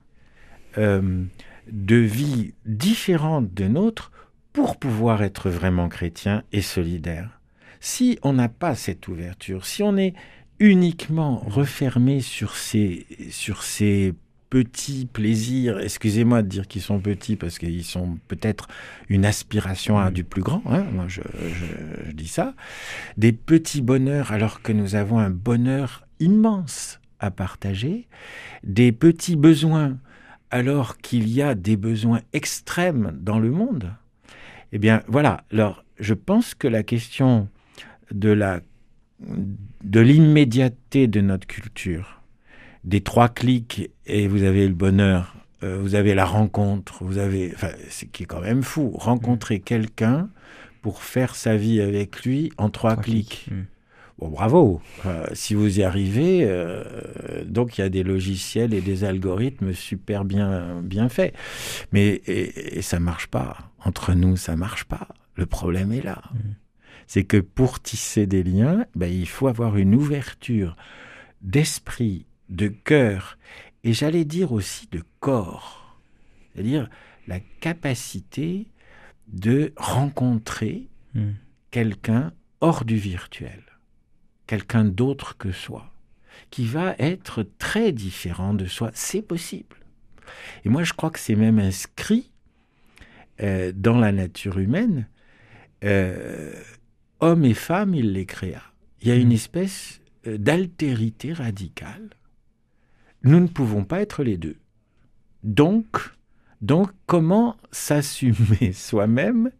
de 0.77 1.95
vie 1.95 2.53
différentes 2.65 3.53
de 3.53 3.67
nôtres 3.67 4.11
pour 4.53 4.77
pouvoir 4.77 5.23
être 5.23 5.49
vraiment 5.49 5.89
chrétien 5.89 6.43
et 6.51 6.61
solidaire. 6.61 7.39
Si 7.79 8.19
on 8.21 8.33
n'a 8.33 8.49
pas 8.49 8.75
cette 8.75 9.07
ouverture, 9.07 9.65
si 9.65 9.81
on 9.81 9.97
est 9.97 10.13
uniquement 10.59 11.37
refermé 11.47 12.21
sur 12.21 12.55
ces, 12.55 13.07
sur 13.31 13.63
ces 13.63 14.13
petits 14.51 15.07
plaisirs, 15.11 15.79
excusez-moi 15.79 16.43
de 16.43 16.47
dire 16.47 16.67
qu'ils 16.67 16.81
sont 16.81 16.99
petits 16.99 17.37
parce 17.37 17.57
qu'ils 17.57 17.85
sont 17.85 18.19
peut-être 18.27 18.67
une 19.09 19.25
aspiration 19.25 19.97
à 19.97 20.11
du 20.11 20.23
plus 20.23 20.43
grand, 20.43 20.61
hein, 20.67 20.85
moi 20.93 21.05
je, 21.07 21.21
je, 21.23 22.11
dis 22.11 22.27
ça, 22.27 22.53
des 23.17 23.31
petits 23.31 23.81
bonheurs 23.81 24.31
alors 24.31 24.61
que 24.61 24.73
nous 24.73 24.95
avons 24.95 25.19
un 25.19 25.29
bonheur 25.29 26.05
immense 26.19 26.99
à 27.19 27.31
partager, 27.31 28.07
des 28.63 28.91
petits 28.91 29.37
besoins 29.37 29.97
alors 30.51 30.97
qu'il 30.97 31.29
y 31.29 31.41
a 31.41 31.55
des 31.55 31.77
besoins 31.77 32.19
extrêmes 32.33 33.17
dans 33.19 33.39
le 33.39 33.51
monde. 33.51 33.93
Eh 34.71 34.79
bien 34.79 35.03
voilà, 35.07 35.43
alors 35.51 35.83
je 35.99 36.13
pense 36.13 36.55
que 36.55 36.67
la 36.67 36.83
question 36.83 37.47
de 38.11 38.29
la 38.29 38.61
de 39.83 39.99
l'immédiateté 39.99 41.07
de 41.07 41.21
notre 41.21 41.47
culture, 41.47 42.21
des 42.83 43.01
trois 43.01 43.29
clics 43.29 43.91
et 44.05 44.27
vous 44.27 44.43
avez 44.43 44.67
le 44.67 44.73
bonheur, 44.73 45.35
euh, 45.63 45.79
vous 45.79 45.95
avez 45.95 46.15
la 46.15 46.25
rencontre, 46.25 47.03
vous 47.03 47.17
avez, 47.17 47.51
enfin, 47.53 47.69
ce 47.89 48.05
qui 48.05 48.23
est 48.23 48.25
quand 48.25 48.41
même 48.41 48.63
fou, 48.63 48.91
rencontrer 48.95 49.57
mm. 49.59 49.61
quelqu'un 49.61 50.29
pour 50.81 51.03
faire 51.03 51.35
sa 51.35 51.55
vie 51.55 51.81
avec 51.81 52.23
lui 52.23 52.51
en 52.57 52.69
trois, 52.69 52.95
clics. 52.95 53.47
Mm. 53.51 53.61
Bon, 54.17 54.29
bravo. 54.29 54.81
Euh, 55.05 55.25
si 55.33 55.53
vous 55.53 55.79
y 55.79 55.83
arrivez, 55.83 56.41
euh, 56.43 56.83
donc 57.45 57.77
il 57.77 57.81
y 57.81 57.83
a 57.83 57.89
des 57.89 58.03
logiciels 58.03 58.73
et 58.73 58.81
des 58.81 59.03
algorithmes 59.03 59.73
super 59.73 60.25
bien, 60.25 60.81
bien 60.83 61.09
faits. 61.09 61.33
Mais 61.91 62.21
et, 62.27 62.81
ça 62.81 62.99
marche 62.99 63.27
pas. 63.27 63.70
Entre 63.83 64.13
nous, 64.13 64.37
ça 64.37 64.55
marche 64.55 64.85
pas. 64.85 65.07
Le 65.35 65.45
problème 65.45 65.91
est 65.91 66.01
là. 66.01 66.21
Mm. 66.33 66.37
C'est 67.07 67.23
que 67.23 67.37
pour 67.37 67.81
tisser 67.81 68.27
des 68.27 68.43
liens, 68.43 68.85
ben, 68.95 69.11
il 69.11 69.27
faut 69.27 69.47
avoir 69.47 69.77
une 69.77 69.95
ouverture 69.95 70.75
d'esprit 71.41 72.25
de 72.49 72.67
cœur 72.67 73.37
et 73.83 73.93
j'allais 73.93 74.25
dire 74.25 74.51
aussi 74.51 74.87
de 74.91 75.03
corps, 75.19 75.99
c'est-à-dire 76.53 76.89
la 77.27 77.39
capacité 77.39 78.67
de 79.27 79.73
rencontrer 79.77 80.87
hmm. 81.15 81.31
quelqu'un 81.71 82.33
hors 82.59 82.85
du 82.85 82.97
virtuel, 82.97 83.63
quelqu'un 84.45 84.83
d'autre 84.83 85.37
que 85.37 85.51
soi, 85.51 85.93
qui 86.49 86.65
va 86.65 86.95
être 86.99 87.43
très 87.57 87.91
différent 87.91 88.53
de 88.53 88.65
soi. 88.65 88.91
C'est 88.93 89.21
possible. 89.21 89.77
Et 90.63 90.69
moi, 90.69 90.83
je 90.83 90.93
crois 90.93 91.09
que 91.09 91.19
c'est 91.19 91.35
même 91.35 91.59
inscrit 91.59 92.30
euh, 93.41 93.71
dans 93.75 93.99
la 93.99 94.11
nature 94.11 94.59
humaine. 94.59 95.07
Euh, 95.83 96.53
hommes 97.19 97.45
et 97.45 97.53
femmes, 97.53 97.95
il 97.95 98.13
les 98.13 98.25
créa. 98.25 98.61
Il 99.01 99.07
y 99.07 99.11
a 99.11 99.15
une 99.15 99.29
hmm. 99.29 99.33
espèce 99.33 100.01
euh, 100.27 100.37
d'altérité 100.37 101.33
radicale 101.33 102.09
nous 103.23 103.39
ne 103.39 103.47
pouvons 103.47 103.83
pas 103.83 104.01
être 104.01 104.23
les 104.23 104.37
deux. 104.37 104.57
Donc, 105.43 105.97
donc 106.61 106.89
comment 107.05 107.55
s'assumer 107.71 108.71
soi-même 108.73 109.51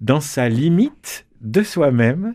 dans 0.00 0.20
sa 0.20 0.48
limite 0.48 1.26
de 1.40 1.62
soi-même 1.62 2.34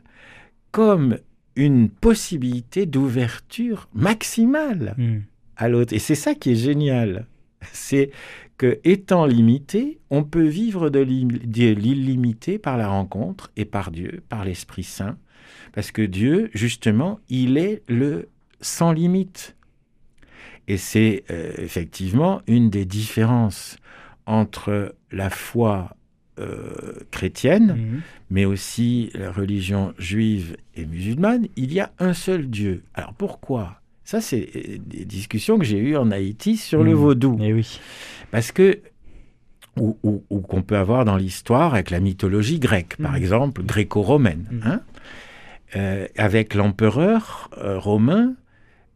comme 0.72 1.18
une 1.56 1.90
possibilité 1.90 2.86
d'ouverture 2.86 3.88
maximale 3.94 4.96
hmm. 4.98 5.20
à 5.58 5.70
l'autre? 5.70 5.94
Et 5.94 6.00
c'est 6.00 6.16
ça 6.16 6.34
qui 6.36 6.52
est 6.52 6.56
génial. 6.56 7.28
C'est 7.74 8.12
que 8.58 8.80
étant 8.84 9.26
limité, 9.26 10.00
on 10.10 10.24
peut 10.24 10.46
vivre 10.46 10.90
de 10.90 11.00
l'illimité 11.00 12.60
par 12.60 12.78
la 12.78 12.88
rencontre 12.88 13.52
et 13.58 13.66
par 13.66 13.92
Dieu, 13.92 14.24
par 14.30 14.46
l'Esprit 14.46 14.84
Saint. 14.84 15.18
Parce 15.74 15.92
que 15.92 16.02
Dieu, 16.02 16.50
justement, 16.54 17.20
il 17.30 17.58
est 17.58 17.82
le 17.88 18.30
sans 18.62 18.92
limite. 18.92 19.56
Et 20.68 20.78
c'est 20.78 21.24
euh, 21.30 21.52
effectivement 21.58 22.42
une 22.48 22.70
des 22.70 22.86
différences 22.86 23.78
entre 24.26 24.96
la 25.12 25.30
foi 25.30 25.98
euh, 26.40 26.94
chrétienne, 27.12 27.76
mhm. 27.76 28.02
mais 28.30 28.46
aussi 28.46 29.12
la 29.14 29.32
religion 29.32 29.94
juive 29.98 30.58
et 30.76 30.86
musulmane. 30.86 31.48
Il 31.56 31.74
y 31.74 31.80
a 31.80 31.92
un 32.00 32.14
seul 32.14 32.50
Dieu. 32.50 32.84
Alors 32.94 33.14
pourquoi 33.14 33.83
Ça, 34.04 34.22
c'est 34.22 34.50
euh, 34.56 34.78
des 34.86 35.06
discussions 35.06 35.58
que 35.58 35.66
j'ai 35.66 35.78
eues 35.78 35.96
en 35.96 36.12
Haïti 36.12 36.58
sur 36.58 36.84
le 36.84 36.92
mhm. 36.92 36.98
vaudou. 36.98 37.38
Et 37.40 37.48
eh 37.48 37.54
oui. 37.54 37.80
Parce 38.32 38.52
que 38.52 38.80
ou, 39.80 39.96
qu'on 40.48 40.62
peut 40.62 40.78
avoir 40.78 41.04
dans 41.04 41.18
l'histoire 41.18 41.74
avec 41.74 41.90
la 41.90 42.00
mythologie 42.00 42.60
grecque, 42.60 42.98
par 43.02 43.12
mhm. 43.12 43.18
exemple, 43.18 43.64
gréco-romaine, 43.64 44.62
hein 44.64 44.82
avec 46.18 46.54
l'empereur 46.54 47.50
romain 47.58 48.36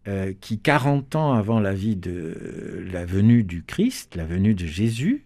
euh, 0.07 0.33
qui, 0.39 0.57
40 0.57 1.17
ans 1.17 1.33
avant 1.33 1.59
la 1.59 1.73
vie 1.73 1.97
de 1.97 2.85
la 2.93 3.05
venue 3.05 3.43
du 3.43 3.63
Christ, 3.63 4.15
la 4.15 4.23
venue 4.23 4.53
de 4.53 4.65
Jésus, 4.65 5.25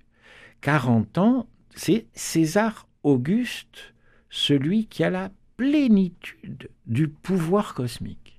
40 0.62 1.20
ans, 1.20 1.48
c'est 1.76 2.08
César 2.14 2.88
Auguste, 3.04 3.94
celui 4.32 4.88
qui 4.88 5.04
a 5.04 5.12
la 5.12 5.30
plénitude 5.56 6.70
du 6.88 7.10
pouvoir 7.10 7.76
cosmique. 7.76 8.31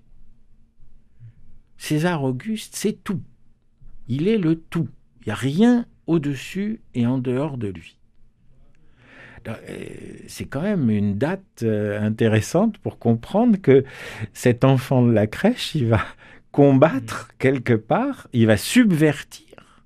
César 1.82 2.22
Auguste, 2.22 2.76
c'est 2.76 3.02
tout. 3.02 3.20
Il 4.06 4.28
est 4.28 4.38
le 4.38 4.54
tout. 4.54 4.88
Il 5.20 5.26
n'y 5.26 5.32
a 5.32 5.34
rien 5.34 5.84
au-dessus 6.06 6.80
et 6.94 7.08
en 7.08 7.18
dehors 7.18 7.58
de 7.58 7.66
lui. 7.66 7.98
Euh, 9.48 9.56
c'est 10.28 10.44
quand 10.44 10.62
même 10.62 10.90
une 10.90 11.18
date 11.18 11.64
euh, 11.64 12.00
intéressante 12.00 12.78
pour 12.78 13.00
comprendre 13.00 13.60
que 13.60 13.84
cet 14.32 14.62
enfant 14.62 15.04
de 15.04 15.10
la 15.10 15.26
crèche, 15.26 15.74
il 15.74 15.88
va 15.88 16.02
combattre 16.52 17.30
quelque 17.38 17.74
part, 17.74 18.28
il 18.32 18.46
va 18.46 18.56
subvertir 18.56 19.84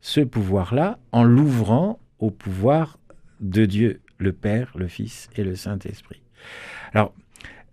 ce 0.00 0.20
pouvoir-là 0.20 0.98
en 1.12 1.22
l'ouvrant 1.22 2.00
au 2.18 2.32
pouvoir 2.32 2.98
de 3.38 3.64
Dieu, 3.64 4.00
le 4.18 4.32
Père, 4.32 4.72
le 4.74 4.88
Fils 4.88 5.30
et 5.36 5.44
le 5.44 5.54
Saint-Esprit. 5.54 6.20
Alors 6.92 7.14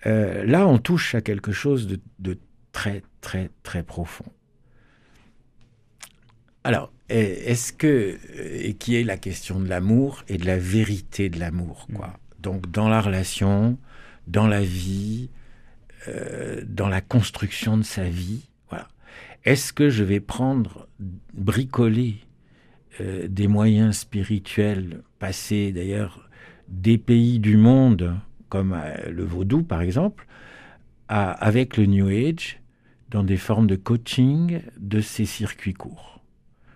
euh, 0.05 0.45
là, 0.45 0.67
on 0.67 0.77
touche 0.77 1.15
à 1.15 1.21
quelque 1.21 1.51
chose 1.51 1.87
de, 2.19 2.37
très, 2.71 3.01
très, 3.25 3.49
très 3.63 3.81
profond. 3.81 4.31
Alors, 6.63 6.91
est-ce 7.09 7.73
que, 7.73 8.19
et 8.39 8.75
qui 8.75 8.95
est 8.95 9.03
la 9.03 9.17
question 9.17 9.59
de 9.59 9.67
l'amour 9.67 10.23
et 10.27 10.37
de 10.37 10.45
la 10.45 10.59
vérité 10.59 11.29
de 11.29 11.39
l'amour, 11.39 11.87
quoi? 11.95 12.07
Mm. 12.07 12.41
Donc, 12.41 12.69
dans 12.69 12.87
la 12.87 13.01
relation, 13.01 13.79
dans 14.27 14.47
la 14.47 14.61
vie, 14.61 15.29
euh, 16.07 16.61
dans 16.67 16.87
la 16.87 17.01
construction 17.01 17.77
de 17.77 17.83
sa 17.83 18.03
vie. 18.03 18.43
Voilà. 18.69 18.87
Est-ce 19.43 19.73
que 19.73 19.89
je 19.89 20.03
vais 20.03 20.19
prendre, 20.19 20.87
bricoler 21.33 22.17
euh, 23.01 23.27
des 23.27 23.47
moyens 23.47 23.97
spirituels, 23.97 25.01
passer 25.17 25.71
d'ailleurs 25.71 26.29
des 26.67 26.99
pays 26.99 27.39
du 27.39 27.57
monde, 27.57 28.13
comme 28.49 28.73
euh, 28.73 29.09
le 29.09 29.23
vaudou 29.23 29.63
par 29.63 29.81
exemple, 29.81 30.27
avec 31.07 31.77
le 31.77 31.85
New 31.85 32.07
Age, 32.07 32.59
dans 33.15 33.23
des 33.23 33.37
formes 33.37 33.67
de 33.67 33.77
coaching 33.77 34.59
de 34.77 34.99
ces 34.99 35.23
circuits 35.23 35.73
courts 35.73 36.19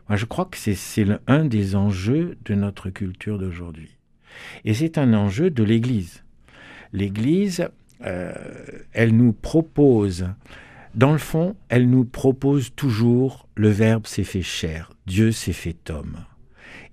Moi, 0.07 0.15
je 0.15 0.23
crois 0.23 0.45
que 0.45 0.55
c'est 0.55 1.05
un 1.27 1.43
des 1.43 1.75
enjeux 1.75 2.37
de 2.45 2.55
notre 2.55 2.89
culture 2.89 3.37
d'aujourd'hui. 3.37 3.97
Et 4.63 4.73
c'est 4.73 4.97
un 4.97 5.13
enjeu 5.13 5.49
de 5.49 5.63
l'Église. 5.63 6.23
L'Église 6.93 7.67
euh, 8.05 8.31
elle 8.93 9.17
nous 9.17 9.33
propose, 9.33 10.29
dans 10.95 11.11
le 11.11 11.17
fond, 11.17 11.57
elle 11.67 11.89
nous 11.89 12.05
propose 12.05 12.73
toujours 12.73 13.49
le 13.55 13.67
Verbe 13.67 14.07
s'est 14.07 14.23
fait 14.23 14.41
chair, 14.41 14.93
Dieu 15.07 15.33
s'est 15.33 15.51
fait 15.51 15.89
homme. 15.89 16.23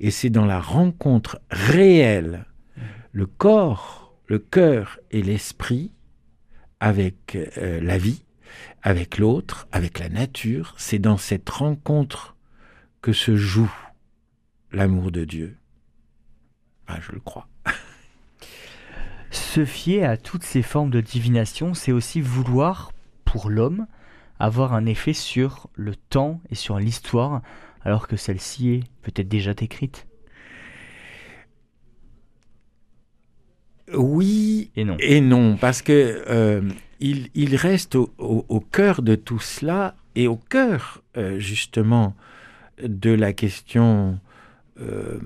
Et 0.01 0.11
c'est 0.11 0.29
dans 0.31 0.45
la 0.45 0.59
rencontre 0.59 1.39
réelle, 1.53 2.47
le 3.13 3.27
corps, 3.27 4.13
le 4.27 4.41
cœur 4.41 4.99
et 5.13 5.23
l'esprit 5.23 5.93
avec 6.81 7.39
euh, 7.59 7.81
la 7.81 7.97
vie, 7.97 8.26
avec 8.87 9.19
l'autre, 9.19 9.67
avec 9.73 9.99
la 9.99 10.09
nature, 10.09 10.73
c'est 10.77 11.01
dans 11.01 11.17
cette 11.17 11.51
rencontre 11.51 12.37
que 13.03 13.13
se 13.13 13.35
joue 13.35 13.75
l'amour 14.71 15.11
de 15.11 15.25
Dieu. 15.25 15.57
Ah, 16.87 17.01
je 17.01 17.11
le 17.11 17.19
crois. 17.19 17.49
Se 19.33 19.65
fier 19.65 20.05
à 20.05 20.17
toutes 20.17 20.45
ces 20.45 20.63
formes 20.63 20.91
de 20.91 21.01
divination, 21.01 21.75
c'est 21.75 21.91
aussi 21.91 22.21
vouloir, 22.21 22.93
pour 23.25 23.51
l'homme, 23.51 23.89
avoir 24.39 24.73
un 24.73 24.87
effet 24.87 25.15
sur 25.15 25.69
le 25.75 25.97
temps 25.97 26.41
et 26.51 26.55
sur 26.55 26.79
l'histoire, 26.79 27.43
alors 27.85 28.07
que 28.07 28.17
celle-ci 28.17 28.71
est 28.71 28.85
peut-être 29.03 29.27
déjà 29.27 29.51
écrite. 29.61 30.07
Oui 33.93 34.71
et 34.77 34.85
non. 34.85 34.97
Et 35.01 35.21
non, 35.21 35.57
parce 35.57 35.83
que 35.83 36.23
euh, 36.29 36.71
il, 37.01 37.57
reste 37.57 37.95
au, 37.97 38.61
cœur 38.73 39.03
de 39.03 39.15
tout 39.15 39.39
cela 39.39 39.95
et 40.15 40.29
au 40.29 40.37
cœur 40.37 41.03
euh, 41.17 41.39
justement 41.39 42.15
de 42.83 43.11
la 43.11 43.33
question, 43.33 44.19
euh, 44.81 45.19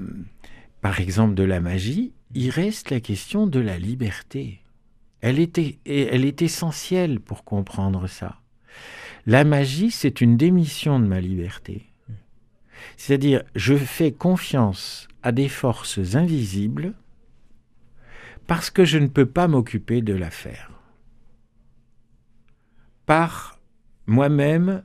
par 0.80 1.00
exemple, 1.00 1.34
de 1.34 1.42
la 1.42 1.60
magie, 1.60 2.12
il 2.34 2.50
reste 2.50 2.90
la 2.90 3.00
question 3.00 3.46
de 3.46 3.60
la 3.60 3.78
liberté. 3.78 4.60
Elle 5.20 5.38
elle 5.38 6.24
est 6.24 6.42
essentielle 6.42 7.20
pour 7.20 7.44
comprendre 7.44 8.06
ça. 8.06 8.40
La 9.26 9.44
magie, 9.44 9.90
c'est 9.90 10.20
une 10.20 10.36
démission 10.36 10.98
de 10.98 11.06
ma 11.06 11.20
liberté. 11.20 11.86
C'est-à-dire, 12.96 13.42
je 13.54 13.76
fais 13.76 14.12
confiance 14.12 15.08
à 15.22 15.32
des 15.32 15.48
forces 15.48 16.14
invisibles 16.14 16.94
parce 18.46 18.70
que 18.70 18.84
je 18.84 18.98
ne 18.98 19.06
peux 19.06 19.26
pas 19.26 19.46
m'occuper 19.46 20.00
de 20.00 20.14
l'affaire. 20.14 20.79
Par 23.10 23.58
moi-même 24.06 24.84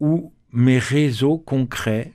ou 0.00 0.32
mes 0.52 0.80
réseaux 0.80 1.38
concrets 1.38 2.12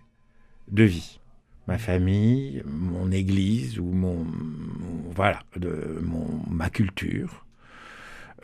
de 0.69 0.83
vie. 0.83 1.21
Ma 1.69 1.77
famille, 1.77 2.61
mon 2.65 3.09
église 3.09 3.79
ou 3.79 3.85
mon, 3.85 4.27
voilà, 5.15 5.39
de, 5.55 6.01
mon, 6.01 6.27
ma 6.49 6.69
culture, 6.69 7.45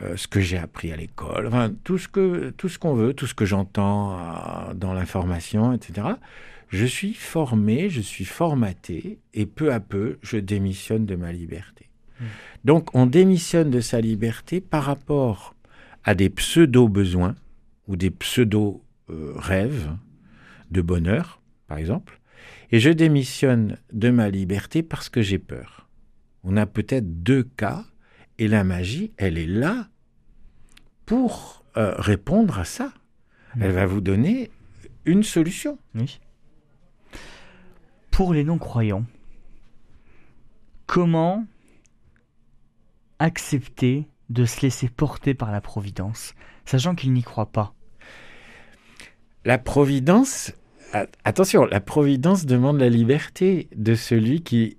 euh, 0.00 0.16
ce 0.16 0.26
que 0.26 0.40
j'ai 0.40 0.56
appris 0.56 0.90
à 0.90 0.96
l'école, 0.96 1.48
enfin, 1.48 1.70
tout 1.84 1.98
ce 1.98 2.08
que 2.08 2.48
tout 2.56 2.70
ce 2.70 2.78
qu'on 2.78 2.94
veut, 2.94 3.12
tout 3.12 3.26
ce 3.26 3.34
que 3.34 3.44
j'entends 3.44 4.18
euh, 4.18 4.72
dans 4.72 4.94
l'information, 4.94 5.74
etc. 5.74 6.06
Je 6.70 6.86
suis 6.86 7.12
formé, 7.12 7.90
je 7.90 8.00
suis 8.00 8.24
formaté, 8.24 9.18
et 9.34 9.44
peu 9.44 9.70
à 9.70 9.80
peu, 9.80 10.18
je 10.22 10.38
démissionne 10.38 11.04
de 11.04 11.16
ma 11.16 11.30
liberté. 11.30 11.90
Mmh. 12.18 12.24
Donc, 12.64 12.94
on 12.94 13.04
démissionne 13.04 13.68
de 13.68 13.80
sa 13.80 14.00
liberté 14.00 14.62
par 14.62 14.84
rapport 14.84 15.54
à 16.04 16.14
des 16.14 16.30
pseudo-besoins 16.30 17.36
ou 17.86 17.96
des 17.96 18.10
pseudo-rêves 18.10 19.90
de 20.70 20.82
bonheur, 20.82 21.40
par 21.68 21.78
exemple, 21.78 22.20
et 22.70 22.80
je 22.80 22.90
démissionne 22.90 23.78
de 23.92 24.10
ma 24.10 24.30
liberté 24.30 24.82
parce 24.82 25.08
que 25.08 25.22
j'ai 25.22 25.38
peur. 25.38 25.88
On 26.44 26.56
a 26.56 26.66
peut-être 26.66 27.22
deux 27.22 27.44
cas, 27.44 27.84
et 28.38 28.48
la 28.48 28.64
magie, 28.64 29.12
elle 29.18 29.38
est 29.38 29.46
là 29.46 29.88
pour 31.06 31.64
euh, 31.76 31.94
répondre 31.98 32.58
à 32.58 32.64
ça. 32.64 32.92
Mmh. 33.54 33.62
Elle 33.62 33.72
va 33.72 33.86
vous 33.86 34.00
donner 34.00 34.50
une 35.04 35.22
solution. 35.22 35.78
Oui. 35.94 36.20
Pour 38.10 38.34
les 38.34 38.44
non-croyants, 38.44 39.04
comment 40.86 41.46
accepter 43.18 44.06
de 44.32 44.44
se 44.44 44.62
laisser 44.62 44.88
porter 44.88 45.34
par 45.34 45.52
la 45.52 45.60
Providence, 45.60 46.34
sachant 46.64 46.94
qu'ils 46.94 47.12
n'y 47.12 47.22
croient 47.22 47.52
pas 47.52 47.74
La 49.44 49.58
Providence, 49.58 50.52
attention, 51.24 51.64
la 51.66 51.80
Providence 51.80 52.46
demande 52.46 52.78
la 52.78 52.88
liberté 52.88 53.68
de 53.76 53.94
celui 53.94 54.42
qui, 54.42 54.78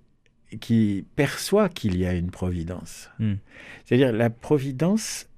qui 0.59 1.05
perçoit 1.15 1.69
qu'il 1.69 1.97
y 1.97 2.05
a 2.05 2.13
une 2.13 2.31
Providence. 2.31 3.09
Hmm. 3.19 3.35
C'est-à-dire 3.85 4.11
la 4.11 4.29
Providence, 4.29 5.29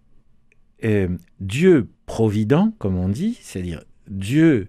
euh, 0.83 1.09
Dieu 1.39 1.89
provident, 2.05 2.73
comme 2.77 2.97
on 2.97 3.09
dit, 3.09 3.37
c'est-à-dire 3.41 3.83
Dieu 4.07 4.67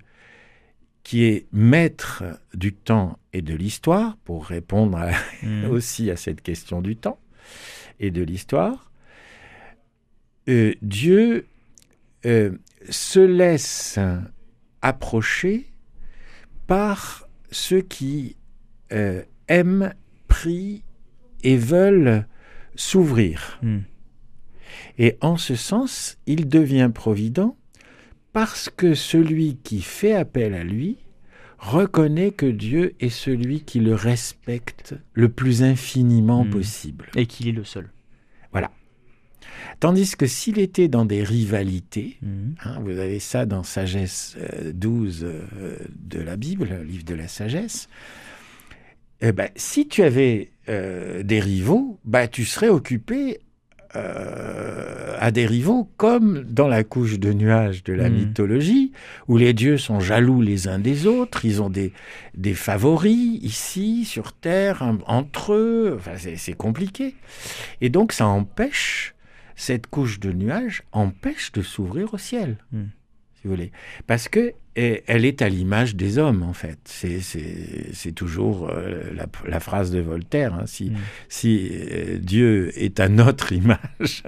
qui 1.05 1.23
est 1.23 1.47
maître 1.53 2.25
du 2.53 2.73
temps 2.73 3.19
et 3.33 3.43
de 3.43 3.55
l'histoire, 3.55 4.17
pour 4.25 4.47
répondre 4.47 4.99
hmm. 5.43 5.65
aussi 5.71 6.11
à 6.11 6.17
cette 6.17 6.41
question 6.41 6.83
du 6.83 6.97
temps 6.97 7.21
et 8.00 8.11
de 8.11 8.23
l'histoire, 8.23 8.86
euh, 10.49 10.75
Dieu 10.83 11.47
euh, 12.25 12.53
se 12.88 13.21
laisse 13.21 13.99
approcher 14.83 15.67
par 16.67 17.29
ceux 17.50 17.81
qui 17.81 18.37
euh, 18.93 19.23
aiment, 19.49 19.93
prient 20.29 20.83
et 21.43 21.57
veulent 21.57 22.26
s'ouvrir. 22.75 23.59
Hmm. 23.62 23.81
Et 24.99 25.17
en 25.21 25.37
ce 25.37 25.55
sens, 25.55 26.19
il 26.26 26.49
devient 26.49 26.91
provident 26.93 27.57
parce 28.33 28.69
que 28.69 28.95
celui 28.95 29.57
qui 29.57 29.81
fait 29.81 30.15
appel 30.15 30.54
à 30.54 30.65
lui 30.65 30.99
reconnaît 31.59 32.32
que 32.32 32.47
Dieu 32.47 32.95
est 33.00 33.09
celui 33.09 33.63
qui 33.63 33.80
le 33.80 33.95
respecte 33.95 34.95
le 35.15 35.28
plus 35.28 35.63
infiniment 35.63 36.45
hmm. 36.45 36.50
possible. 36.50 37.06
Et 37.17 37.26
qu'il 37.26 37.49
est 37.49 37.52
le 37.52 37.65
seul. 37.65 37.91
Voilà. 38.52 38.71
Tandis 39.80 40.16
que 40.16 40.26
s'il 40.26 40.58
était 40.58 40.88
dans 40.88 41.04
des 41.04 41.23
rivalités, 41.23 42.19
hmm. 42.23 42.54
hein, 42.64 42.78
vous 42.80 42.99
avez 42.99 43.21
ça 43.21 43.47
dans 43.47 43.62
Sagesse 43.62 44.36
12 44.73 45.25
euh, 45.25 45.42
euh, 45.56 45.76
de 45.99 46.21
la 46.21 46.36
Bible, 46.36 46.69
le 46.71 46.82
livre 46.82 47.04
de 47.04 47.14
la 47.14 47.28
sagesse, 47.28 47.88
eh 49.21 49.32
ben, 49.32 49.49
si 49.56 49.88
tu 49.88 50.02
avais 50.02 50.50
euh, 50.69 51.23
des 51.23 51.40
rivaux, 51.40 51.99
bah, 52.04 52.28
tu 52.28 52.45
serais 52.45 52.69
occupé 52.69 53.40
euh, 53.95 55.16
à 55.19 55.30
des 55.30 55.47
rivaux, 55.47 55.88
comme 55.97 56.45
dans 56.45 56.69
la 56.69 56.84
couche 56.84 57.19
de 57.19 57.32
nuages 57.32 57.82
de 57.82 57.95
la 57.95 58.10
hmm. 58.10 58.14
mythologie, 58.14 58.92
où 59.28 59.38
les 59.38 59.54
dieux 59.54 59.78
sont 59.78 60.00
jaloux 60.00 60.42
les 60.42 60.69
uns 60.69 60.78
des 60.78 61.06
autres, 61.06 61.47
ils 61.47 61.62
ont 61.62 61.71
des, 61.71 61.92
des 62.36 62.52
favoris 62.52 63.38
ici, 63.42 64.04
sur 64.04 64.34
Terre, 64.34 64.82
entre 65.06 65.54
eux, 65.54 65.95
enfin, 65.97 66.12
c'est 66.36 66.52
compliqué. 66.52 67.14
Et 67.80 67.88
donc 67.88 68.12
ça 68.12 68.26
empêche, 68.26 69.14
cette 69.56 69.88
couche 69.88 70.21
de 70.21 70.32
nuages 70.32 70.82
empêche 70.92 71.50
de 71.52 71.62
s'ouvrir 71.62 72.14
au 72.14 72.19
ciel. 72.19 72.58
Hmm 72.73 72.86
vous 73.47 73.54
voulez. 73.54 73.73
Parce 74.06 74.28
que 74.28 74.52
elle 74.75 75.25
est 75.25 75.40
à 75.40 75.49
l'image 75.49 75.97
des 75.97 76.19
hommes, 76.19 76.42
en 76.42 76.52
fait. 76.52 76.78
C'est 76.84 78.12
toujours 78.12 78.69
euh, 78.69 79.10
la, 79.47 79.60
phrase 79.60 79.90
de 79.90 80.00
Voltaire. 80.00 80.52
Hein. 80.52 80.66
Si, 80.66 80.90
mm. 80.90 80.97
si 81.30 81.71
euh, 81.73 82.19
Dieu 82.19 82.71
est 82.78 83.00
à 83.00 83.08
notre 83.08 83.52
image, 83.52 84.23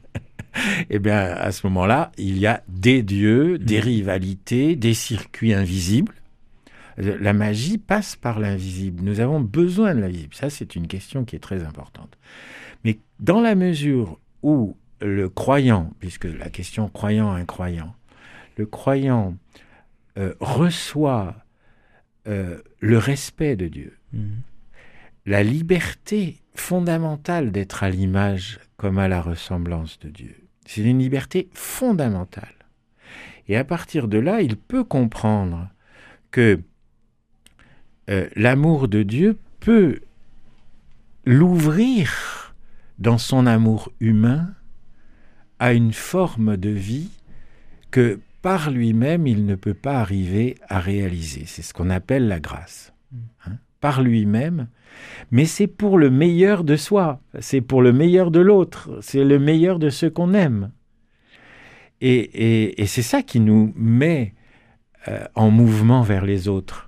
eh 0.90 0.98
bien, 0.98 1.18
à 1.18 1.50
ce 1.50 1.66
moment-là, 1.66 2.12
il 2.18 2.36
y 2.36 2.46
a 2.46 2.62
des 2.68 3.02
dieux, 3.02 3.58
des 3.58 3.78
mm. 3.78 3.84
rivalités, 3.84 4.76
des 4.76 4.92
circuits 4.92 5.54
invisibles. 5.54 6.12
La 6.98 7.32
magie 7.32 7.78
passe 7.78 8.16
par 8.16 8.38
l'invisible. 8.38 9.02
Nous 9.02 9.20
avons 9.20 9.40
besoin 9.40 9.94
de 9.94 10.00
l'invisible. 10.00 10.34
Ça, 10.34 10.50
c'est 10.50 10.76
une 10.76 10.88
question 10.88 11.24
qui 11.24 11.36
est 11.36 11.40
très 11.40 11.62
importante. 11.64 12.18
Mais 12.84 12.98
dans 13.18 13.40
la 13.40 13.54
mesure 13.54 14.18
où 14.42 14.76
le 15.00 15.28
croyant, 15.28 15.92
puisque 15.98 16.24
la 16.24 16.48
question 16.48 16.88
croyant-incroyant, 16.88 17.94
le 18.56 18.66
croyant 18.66 19.36
euh, 20.18 20.34
reçoit 20.40 21.36
euh, 22.26 22.60
le 22.80 22.98
respect 22.98 23.56
de 23.56 23.68
Dieu, 23.68 23.98
mhm. 24.12 24.40
la 25.26 25.42
liberté 25.42 26.40
fondamentale 26.54 27.52
d'être 27.52 27.82
à 27.82 27.90
l'image 27.90 28.58
comme 28.76 28.98
à 28.98 29.08
la 29.08 29.20
ressemblance 29.20 29.98
de 29.98 30.08
Dieu. 30.08 30.36
C'est 30.66 30.82
une 30.82 30.98
liberté 30.98 31.48
fondamentale. 31.52 32.54
Et 33.48 33.56
à 33.56 33.64
partir 33.64 34.08
de 34.08 34.18
là, 34.18 34.40
il 34.40 34.56
peut 34.56 34.84
comprendre 34.84 35.68
que 36.30 36.60
euh, 38.10 38.28
l'amour 38.34 38.88
de 38.88 39.02
Dieu 39.02 39.38
peut 39.60 40.00
l'ouvrir 41.24 42.35
dans 42.98 43.18
son 43.18 43.46
amour 43.46 43.92
humain 44.00 44.54
à 45.58 45.72
une 45.72 45.92
forme 45.92 46.56
de 46.56 46.70
vie 46.70 47.10
que 47.90 48.20
par 48.42 48.70
lui-même, 48.70 49.26
il 49.26 49.46
ne 49.46 49.54
peut 49.54 49.74
pas 49.74 49.98
arriver 49.98 50.56
à 50.68 50.78
réaliser. 50.78 51.44
C'est 51.46 51.62
ce 51.62 51.74
qu'on 51.74 51.90
appelle 51.90 52.28
la 52.28 52.40
grâce. 52.40 52.92
Hein. 53.46 53.52
par 53.80 54.02
lui-même, 54.02 54.68
mais 55.30 55.44
c'est 55.44 55.66
pour 55.66 55.98
le 55.98 56.10
meilleur 56.10 56.64
de 56.64 56.76
soi, 56.76 57.20
c'est 57.40 57.60
pour 57.60 57.82
le 57.82 57.92
meilleur 57.92 58.30
de 58.30 58.40
l'autre, 58.40 58.98
c'est 59.00 59.24
le 59.24 59.38
meilleur 59.38 59.78
de 59.78 59.90
ceux 59.90 60.10
qu'on 60.10 60.34
aime. 60.34 60.72
Et, 62.00 62.74
c'est 62.86 63.02
ça 63.02 63.22
qui 63.22 63.40
nous 63.40 63.72
met 63.76 64.34
euh, 65.08 65.24
en 65.34 65.50
mouvement 65.50 66.02
vers 66.02 66.24
les 66.24 66.48
autres. 66.48 66.85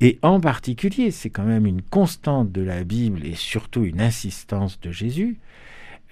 Et 0.00 0.18
en 0.22 0.40
particulier, 0.40 1.10
c'est 1.10 1.30
quand 1.30 1.44
même 1.44 1.66
une 1.66 1.82
constante 1.82 2.50
de 2.50 2.62
la 2.62 2.84
Bible 2.84 3.24
et 3.24 3.34
surtout 3.34 3.84
une 3.84 4.00
insistance 4.00 4.80
de 4.80 4.90
Jésus, 4.90 5.38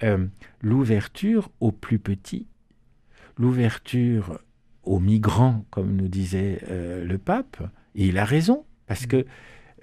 euh, 0.03 0.27
l'ouverture 0.61 1.49
aux 1.59 1.71
plus 1.71 1.97
petits, 1.97 2.45
l'ouverture 3.37 4.39
aux 4.83 4.99
migrants, 4.99 5.65
comme 5.71 5.95
nous 5.95 6.07
disait 6.07 6.59
euh, 6.69 7.03
le 7.03 7.17
pape, 7.17 7.61
et 7.95 8.07
il 8.07 8.19
a 8.19 8.25
raison, 8.25 8.63
parce 8.85 9.07
que 9.07 9.25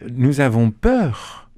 nous 0.09 0.41
avons 0.41 0.71
peur. 0.71 1.51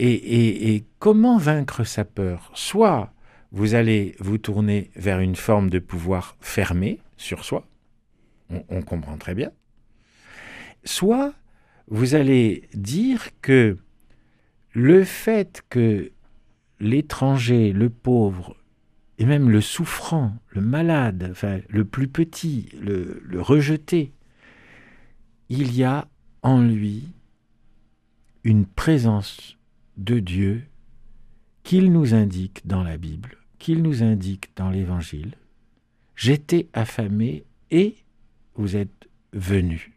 Et, 0.00 0.84
comment 1.00 1.38
vaincre 1.38 1.82
sa 1.82 2.04
peur? 2.04 2.52
Soit 2.54 3.12
vous 3.50 3.74
allez 3.74 4.14
vous 4.20 4.38
tourner 4.38 4.90
vers 4.94 5.18
une 5.18 5.34
forme 5.34 5.70
de 5.70 5.80
pouvoir 5.80 6.36
fermé 6.40 7.00
sur 7.16 7.44
soi, 7.44 7.66
on, 8.50 8.62
on 8.68 8.82
comprend 8.82 9.16
très 9.16 9.34
bien, 9.34 9.50
soit 10.84 11.34
vous 11.88 12.14
allez 12.14 12.68
dire 12.74 13.28
que 13.40 13.76
le 14.72 15.04
fait 15.04 15.62
que 15.68 16.12
l'étranger, 16.80 17.72
le 17.72 17.90
pauvre, 17.90 18.56
et 19.18 19.26
même 19.26 19.50
le 19.50 19.60
souffrant, 19.60 20.36
le 20.50 20.60
malade, 20.60 21.34
le 21.68 21.84
plus 21.84 22.08
petit, 22.08 22.68
le, 22.80 23.20
rejeté, 23.40 24.12
il 25.48 25.74
y 25.74 25.82
a 25.82 26.06
en 26.42 26.62
lui 26.62 27.08
une 28.44 28.64
présence 28.64 29.58
de 29.96 30.20
Dieu 30.20 30.62
qu'il 31.64 31.92
nous 31.92 32.14
indique 32.14 32.66
dans 32.66 32.84
la 32.84 32.96
Bible, 32.96 33.38
qu'il 33.58 33.82
nous 33.82 34.02
indique 34.02 34.50
dans 34.54 34.70
l'Évangile. 34.70 35.34
J'étais 36.14 36.68
affamé 36.72 37.44
et 37.70 37.96
vous 38.54 38.76
êtes 38.76 39.08
venu. 39.32 39.96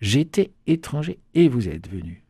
J'étais 0.00 0.52
étranger 0.66 1.18
et 1.34 1.48
vous 1.48 1.68
êtes 1.68 1.88
venu. 1.88 2.22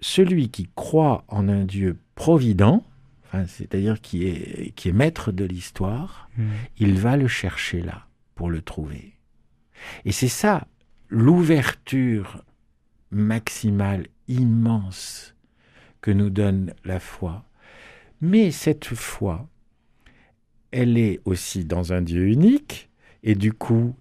Celui 0.00 0.50
qui 0.50 0.68
croit 0.74 1.24
en 1.28 1.48
un 1.48 1.64
Dieu 1.64 1.98
provident, 2.14 2.84
enfin, 3.26 3.46
c'est-à-dire 3.46 4.00
qui 4.00 4.26
est, 4.26 4.72
qui 4.74 4.88
est 4.88 4.92
maître 4.92 5.32
de 5.32 5.44
l'histoire, 5.44 6.30
Mm. 6.36 6.50
il 6.78 6.98
va 6.98 7.16
le 7.16 7.28
chercher 7.28 7.82
là 7.82 8.06
pour 8.34 8.50
le 8.50 8.62
trouver. 8.62 9.14
Et 10.04 10.12
c'est 10.12 10.28
ça, 10.28 10.66
l'ouverture 11.08 12.44
maximale, 13.10 14.06
immense, 14.28 15.34
que 16.00 16.10
nous 16.10 16.30
donne 16.30 16.72
la 16.84 17.00
foi. 17.00 17.44
Mais 18.20 18.50
cette 18.50 18.86
foi, 18.86 19.48
elle 20.70 20.96
est 20.96 21.20
aussi 21.24 21.64
dans 21.64 21.92
un 21.92 22.02
Dieu 22.02 22.28
unique, 22.28 22.90
et 23.22 23.34
du 23.34 23.52
coup, 23.52 23.96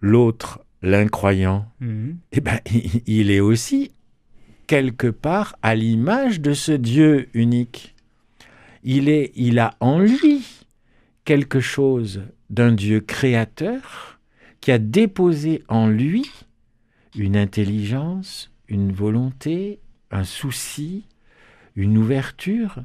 l'autre, 0.00 0.64
l'incroyant, 0.82 1.66
Mm. 1.80 2.10
eh 2.32 2.40
ben, 2.40 2.58
il 3.06 3.30
est 3.30 3.40
aussi 3.40 3.92
quelque 4.66 5.08
part 5.08 5.56
à 5.62 5.74
l'image 5.74 6.40
de 6.40 6.54
ce 6.54 6.72
Dieu 6.72 7.28
unique. 7.34 7.94
Il, 8.84 9.08
est, 9.08 9.32
il 9.36 9.58
a 9.58 9.74
en 9.80 9.98
lui 9.98 10.42
quelque 11.24 11.60
chose 11.60 12.22
d'un 12.50 12.72
Dieu 12.72 13.00
créateur 13.00 14.18
qui 14.60 14.72
a 14.72 14.78
déposé 14.78 15.62
en 15.68 15.88
lui 15.88 16.30
une 17.16 17.36
intelligence, 17.36 18.50
une 18.68 18.92
volonté, 18.92 19.78
un 20.10 20.24
souci, 20.24 21.04
une 21.76 21.96
ouverture. 21.98 22.76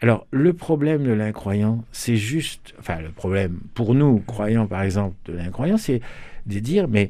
Alors, 0.00 0.26
le 0.30 0.52
problème 0.52 1.04
de 1.04 1.12
l'incroyant, 1.12 1.84
c'est 1.92 2.16
juste, 2.16 2.74
enfin, 2.78 3.00
le 3.00 3.10
problème 3.10 3.60
pour 3.74 3.94
nous, 3.94 4.18
croyants 4.20 4.66
par 4.66 4.82
exemple, 4.82 5.14
de 5.26 5.32
l'incroyant, 5.32 5.76
c'est 5.78 6.00
de 6.46 6.58
dire, 6.58 6.88
mais 6.88 7.08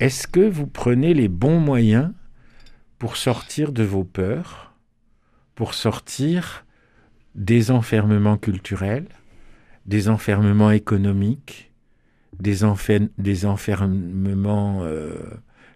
est-ce 0.00 0.26
que 0.26 0.40
vous 0.40 0.66
prenez 0.66 1.14
les 1.14 1.28
bons 1.28 1.60
moyens 1.60 2.10
pour 2.98 3.16
sortir 3.16 3.72
de 3.72 3.82
vos 3.82 4.04
peurs, 4.04 4.74
pour 5.54 5.74
sortir 5.74 6.64
des 7.34 7.70
enfermements 7.70 8.36
culturels, 8.36 9.06
des 9.86 10.08
enfermements 10.08 10.70
économiques, 10.70 11.72
des, 12.38 12.64
enfer- 12.64 13.08
des 13.18 13.46
enfermements, 13.46 14.80
euh, 14.82 15.14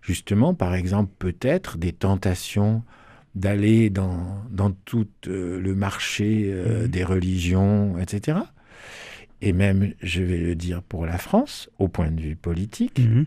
justement, 0.03 0.55
par 0.55 0.75
exemple, 0.75 1.13
peut-être 1.19 1.79
des 1.79 1.93
tentations 1.93 2.83
d'aller 3.35 3.91
dans, 3.91 4.43
dans 4.51 4.71
tout 4.71 5.09
euh, 5.27 5.61
le 5.61 5.75
marché 5.75 6.51
euh, 6.53 6.83
Mhm. 6.83 6.89
des 6.89 7.05
religions, 7.05 7.99
etc. 7.99 8.39
Et 9.43 9.53
même, 9.53 9.93
je 10.03 10.23
vais 10.23 10.39
le 10.39 10.55
dire 10.55 10.83
pour 10.83 11.05
la 11.07 11.19
France, 11.19 11.69
au 11.79 11.89
point 11.89 12.11
de 12.11 12.21
vue 12.21 12.37
politique, 12.37 12.99
Mhm. 13.01 13.27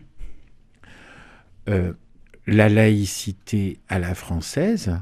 euh, 1.68 1.92
la 2.46 2.68
laïcité 2.68 3.78
à 3.88 3.98
la 3.98 4.14
française, 4.14 4.98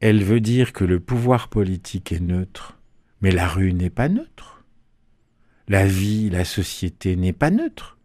elle 0.00 0.22
veut 0.24 0.40
dire 0.40 0.72
que 0.72 0.84
le 0.84 0.98
pouvoir 0.98 1.48
politique 1.48 2.10
est 2.12 2.20
neutre, 2.20 2.78
mais 3.20 3.30
la 3.30 3.46
rue 3.46 3.72
n'est 3.72 3.90
pas 3.90 4.08
neutre. 4.08 4.64
La 5.68 5.86
vie, 5.86 6.30
la 6.30 6.44
société 6.44 7.14
n'est 7.16 7.32
pas 7.34 7.50
neutre. 7.50 7.96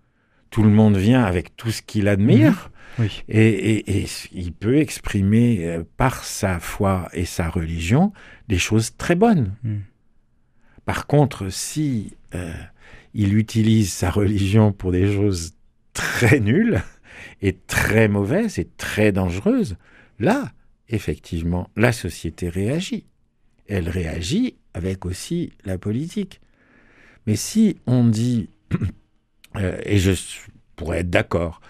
Tout 0.52 0.62
le 0.62 0.70
monde 0.70 0.98
vient 0.98 1.24
avec 1.24 1.56
tout 1.56 1.72
ce 1.72 1.82
qu'il 1.82 2.08
a 2.08 2.16
de 2.16 2.22
meilleur. 2.24 2.70
Oui. 3.00 3.24
Et, 3.28 3.48
et- 3.50 4.02
et 4.04 4.08
il 4.34 4.54
peut 4.54 4.78
exprimer 4.78 5.66
euh, 5.66 5.84
par 5.98 6.24
sa 6.24 6.60
foi 6.60 7.10
et 7.14 7.26
sa 7.26 7.50
religion 7.50 8.14
des 8.48 8.60
choses 8.60 8.96
très 8.98 9.16
bonnes. 9.16 9.56
Mm. 9.64 9.76
Par 10.86 11.08
contre, 11.08 11.50
si 11.50 12.16
euh, 12.36 12.54
il 13.14 13.38
utilise 13.38 13.92
sa 13.92 14.12
religion 14.12 14.72
pour 14.72 14.92
des 14.92 15.14
choses 15.14 15.54
très 15.94 16.40
nulles 16.40 16.84
et 17.42 17.54
très 17.68 18.08
mauvaises 18.08 18.60
et 18.60 18.70
très 18.78 19.12
dangereuses, 19.12 19.78
là, 20.20 20.52
effectivement, 20.90 21.70
la 21.76 21.92
société 21.92 22.50
réagit. 22.50 23.06
Elle 23.68 23.90
réagit 23.90 24.56
avec 24.74 25.06
aussi 25.06 25.54
la 25.64 25.78
politique. 25.78 26.40
Mais 27.26 27.36
si 27.36 27.78
on 27.88 28.06
dit, 28.06 28.50
euh, 29.56 29.78
et 29.84 29.98
je 29.98 30.12
pourrais 30.76 31.00
être 31.00 31.10
d'accord, 31.10 31.62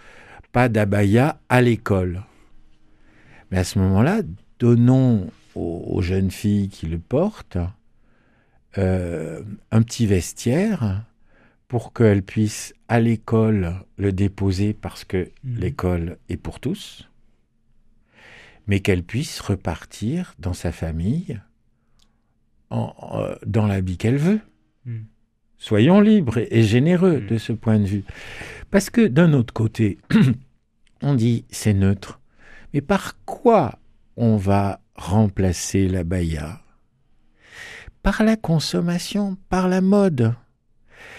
pas 0.52 0.68
d'abaya 0.68 1.40
à 1.48 1.62
l'école, 1.62 2.24
mais 3.50 3.60
à 3.60 3.64
ce 3.64 3.80
moment-là, 3.80 4.22
donnons 4.60 5.30
aux 5.54 6.02
jeunes 6.02 6.32
filles 6.32 6.68
qui 6.68 6.88
le 6.88 6.98
portent 6.98 7.58
euh, 8.78 9.42
un 9.72 9.82
petit 9.82 10.06
vestiaire 10.06 11.04
pour 11.68 11.94
qu'elles 11.94 12.24
puissent 12.24 12.74
à 12.88 13.00
l'école 13.00 13.74
le 13.98 14.12
déposer 14.12 14.74
parce 14.74 15.04
que 15.04 15.30
Mhm. 15.44 15.60
l'école 15.60 16.18
est 16.30 16.38
pour 16.38 16.60
tous, 16.60 17.10
mais 18.68 18.80
qu'elles 18.80 19.04
puissent 19.04 19.40
repartir 19.40 20.36
dans 20.40 20.54
sa 20.54 20.72
famille 20.72 21.40
en- 22.70 23.36
dans 23.46 23.68
l'habit 23.68 23.98
qu'elle 23.98 24.18
veut. 24.18 24.40
Mm. 24.86 25.02
Soyons 25.58 26.02
libres 26.02 26.38
et, 26.38 26.48
et 26.52 26.64
généreux 26.64 27.22
Mm. 27.22 27.28
de 27.28 27.38
ce 27.38 27.54
point 27.54 27.80
de 27.80 27.86
vue. 27.86 28.04
Parce 28.72 28.90
que 28.90 29.08
d'un 29.08 29.34
autre 29.34 29.54
côté, 29.54 29.98
on 31.02 31.14
dit 31.16 31.46
c'est 31.50 31.74
neutre. 31.74 32.20
Mais 32.74 32.82
par 32.82 33.24
quoi 33.26 33.80
on 34.18 34.36
va 34.38 34.82
remplacer 34.96 35.88
la 35.88 36.04
baya 36.04 36.62
Par 38.06 38.24
la 38.24 38.38
consommation, 38.38 39.36
par 39.50 39.68
la 39.68 39.82
mode. 39.82 40.36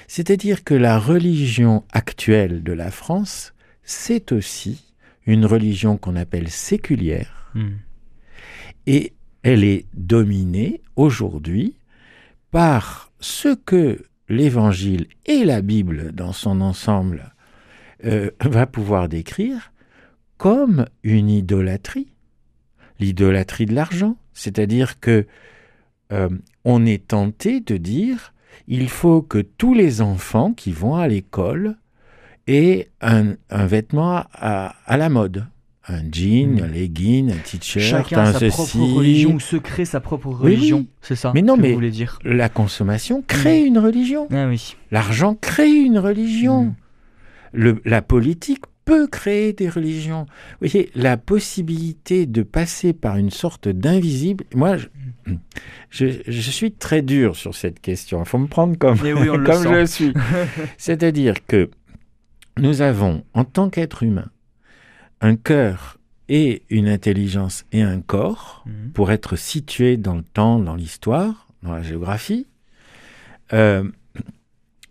C'est-à-dire 0.09 0.65
que 0.65 0.75
la 0.75 0.99
religion 0.99 1.85
actuelle 1.93 2.63
de 2.63 2.73
la 2.73 2.91
France, 2.91 3.53
c'est 3.83 4.33
aussi 4.33 4.95
une 5.27 5.45
religion 5.45 5.99
qu'on 5.99 6.17
appelle 6.17 6.49
séculière, 6.49 7.37
Mm. 7.57 7.77
et 8.87 9.15
elle 9.43 9.65
est 9.65 9.87
dominée 9.95 10.83
aujourd'hui 10.95 11.77
par 12.51 13.11
ce 13.19 13.55
que 13.55 14.05
l'Évangile 14.29 15.07
et 15.25 15.45
la 15.45 15.63
Bible 15.63 16.13
dans 16.13 16.33
son 16.33 16.61
ensemble 16.61 17.33
euh, 18.05 18.31
va 18.41 18.67
pouvoir 18.67 19.09
décrire 19.09 19.73
comme 20.37 20.85
une 21.03 21.31
idolâtrie, 21.31 22.13
l'idolâtrie 23.01 23.65
de 23.65 23.75
l'argent, 23.75 24.19
c'est-à-dire 24.35 25.01
que 25.01 25.27
euh, 26.13 26.29
on 26.69 26.85
est 26.85 27.07
tenté 27.09 27.61
de 27.61 27.77
dire 27.77 28.35
il 28.69 28.89
faut 28.89 29.23
que 29.23 29.39
tous 29.39 29.73
les 29.73 30.01
enfants 30.03 30.53
qui 30.53 30.73
vont 30.73 30.97
à 30.97 31.07
l'école 31.07 31.77
aient 32.49 32.89
un, 33.01 33.35
un 33.51 33.67
vêtement 33.67 34.25
à, 34.35 34.75
à 34.85 34.97
la 34.97 35.09
mode. 35.09 35.47
Un 35.89 36.03
jean, 36.11 36.57
Mm. 36.57 36.63
un 36.65 36.67
legging, 36.67 37.31
un 37.31 37.37
t-shirt, 37.37 37.85
Chacun 38.09 38.19
un 38.25 38.33
sa 38.33 38.41
ceci. 38.41 38.51
propre 38.77 38.97
religion 38.97 39.35
ou 39.35 39.39
se 39.41 39.57
crée 39.57 39.85
sa 39.85 40.01
propre 40.01 40.31
religion. 40.31 40.79
oui. 40.79 40.89
C'est 41.01 41.15
ça 41.15 41.31
Mais 41.33 41.43
non, 41.43 41.55
que 41.57 41.61
mais- 41.63 41.69
vous 41.69 41.75
voulez 41.75 41.93
dire. 41.93 42.19
La 42.25 42.49
consommation 42.49 43.23
crée 43.25 43.63
Mm. 43.63 43.67
une 43.67 43.79
religion. 43.79 44.27
Ah 44.33 44.49
oui. 44.49 44.75
L'argent 44.91 45.37
crée 45.41 45.71
une 45.73 45.99
religion. 46.01 46.65
Mm. 46.65 46.75
Le- 47.53 47.81
la 47.85 48.03
politique 48.03 48.65
peut 48.87 49.07
créer 49.09 49.53
des 49.53 49.69
religions. 49.69 50.25
Vous 50.61 50.69
voyez, 50.69 50.91
la 50.95 51.19
possibilité 51.19 52.25
de 52.25 52.43
passer 52.43 52.93
par 52.95 53.17
une 53.19 53.31
sorte 53.31 53.69
d'invisible. 53.69 54.45
Moi, 54.55 54.77
je, 54.79 54.87
je- 55.91 56.09
je 56.27 56.51
suis 56.51 56.73
très 56.73 57.03
dur 57.03 57.37
sur 57.37 57.55
cette 57.55 57.81
question. 57.81 58.23
Il 58.23 58.27
faut 58.27 58.39
me 58.39 58.47
prendre 58.47 58.79
comme, 58.79 58.97
Eh 59.05 59.13
oui, 59.13 59.27
comme 59.45 59.65
je 59.65 59.85
suis. 59.87 60.15
C'est-à-dire 60.79 61.45
que 61.47 61.69
nous 62.59 62.81
avons, 62.81 63.23
en 63.35 63.45
tant 63.45 63.69
qu'être 63.69 64.03
humain, 64.03 64.31
un 65.21 65.37
cœur 65.37 65.99
et 66.29 66.63
une 66.71 66.89
intelligence 66.89 67.65
et 67.73 67.83
un 67.83 68.01
corps 68.01 68.63
Mm. 68.67 68.91
pour 68.95 69.11
être 69.13 69.37
situé 69.37 69.97
dans 69.97 70.15
le 70.15 70.23
temps, 70.25 70.59
dans 70.59 70.75
l'histoire, 70.75 71.49
dans 71.63 71.73
la 71.73 71.83
géographie. 71.83 72.47
Euh, 73.53 73.85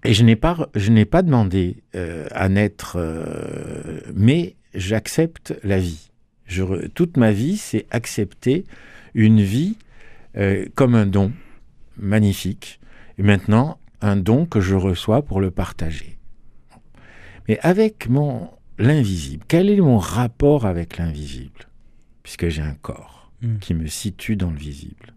et 0.05 0.13
je 0.13 0.23
n'ai 0.23 0.35
pas, 0.35 0.69
je 0.75 0.91
n'ai 0.91 1.05
pas 1.05 1.21
demandé 1.21 1.83
euh, 1.95 2.27
à 2.31 2.49
naître, 2.49 2.97
euh, 2.97 3.99
mais 4.13 4.55
j'accepte 4.73 5.55
la 5.63 5.79
vie. 5.79 6.09
Je 6.45 6.87
toute 6.89 7.17
ma 7.17 7.31
vie, 7.31 7.57
c'est 7.57 7.85
accepter 7.91 8.65
une 9.13 9.41
vie 9.41 9.77
euh, 10.37 10.65
comme 10.75 10.95
un 10.95 11.05
don 11.05 11.31
magnifique. 11.97 12.79
Et 13.17 13.23
maintenant, 13.23 13.79
un 14.01 14.15
don 14.15 14.45
que 14.45 14.59
je 14.59 14.75
reçois 14.75 15.23
pour 15.23 15.41
le 15.41 15.51
partager. 15.51 16.17
Mais 17.47 17.59
avec 17.61 18.09
mon 18.09 18.49
l'invisible, 18.77 19.45
quel 19.47 19.69
est 19.69 19.79
mon 19.79 19.97
rapport 19.97 20.65
avec 20.65 20.97
l'invisible? 20.97 21.69
Puisque 22.23 22.49
j'ai 22.49 22.61
un 22.61 22.75
corps 22.81 23.15
Mm. 23.41 23.57
qui 23.59 23.73
me 23.73 23.87
situe 23.87 24.35
dans 24.35 24.51
le 24.51 24.57
visible. 24.57 25.13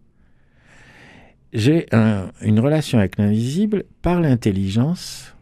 J'ai 1.52 1.87
un- 1.92 2.30
une 2.42 2.61
relation 2.61 2.98
avec 2.98 3.18
l'invisible 3.18 3.84
par 4.02 4.20
l'intelligence 4.20 5.34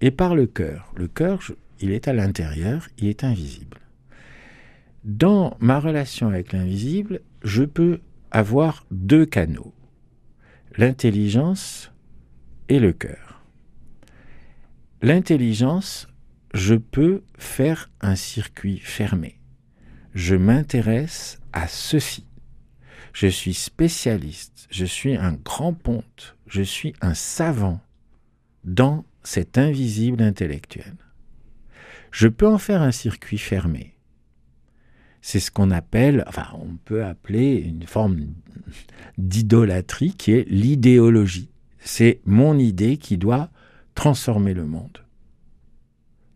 et 0.00 0.10
par 0.10 0.34
le 0.34 0.46
cœur. 0.46 0.92
Le 0.96 1.06
cœur, 1.08 1.40
il 1.80 1.92
est 1.92 2.08
à 2.08 2.12
l'intérieur, 2.12 2.88
il 2.98 3.06
est 3.06 3.22
invisible. 3.22 3.78
Dans 5.04 5.56
ma 5.60 5.78
relation 5.78 6.28
avec 6.28 6.52
l'invisible, 6.52 7.20
je 7.44 7.62
peux 7.62 8.00
avoir 8.32 8.84
deux 8.90 9.24
canaux, 9.24 9.72
l'intelligence 10.76 11.92
et 12.68 12.80
le 12.80 12.92
cœur. 12.92 13.44
L'intelligence, 15.00 16.08
je 16.54 16.74
peux 16.74 17.22
faire 17.38 17.90
un 18.00 18.16
circuit 18.16 18.78
fermé. 18.78 19.38
Je 20.14 20.34
m'intéresse 20.34 21.38
à 21.52 21.68
ceci. 21.68 22.26
Je 23.16 23.28
suis 23.28 23.54
spécialiste, 23.54 24.68
je 24.70 24.84
suis 24.84 25.16
un 25.16 25.32
grand 25.32 25.72
ponte, 25.72 26.36
je 26.46 26.60
suis 26.60 26.92
un 27.00 27.14
savant 27.14 27.80
dans 28.64 29.06
cet 29.22 29.56
invisible 29.56 30.22
intellectuel. 30.22 30.96
Je 32.10 32.28
peux 32.28 32.46
en 32.46 32.58
faire 32.58 32.82
un 32.82 32.92
circuit 32.92 33.38
fermé. 33.38 33.94
C'est 35.22 35.40
ce 35.40 35.50
qu'on 35.50 35.70
appelle, 35.70 36.24
enfin 36.26 36.48
on 36.60 36.76
peut 36.84 37.06
appeler 37.06 37.54
une 37.54 37.86
forme 37.86 38.18
d'idolâtrie 39.16 40.12
qui 40.12 40.32
est 40.32 40.46
l'idéologie. 40.50 41.48
C'est 41.78 42.20
mon 42.26 42.58
idée 42.58 42.98
qui 42.98 43.16
doit 43.16 43.48
transformer 43.94 44.52
le 44.52 44.66
monde. 44.66 44.98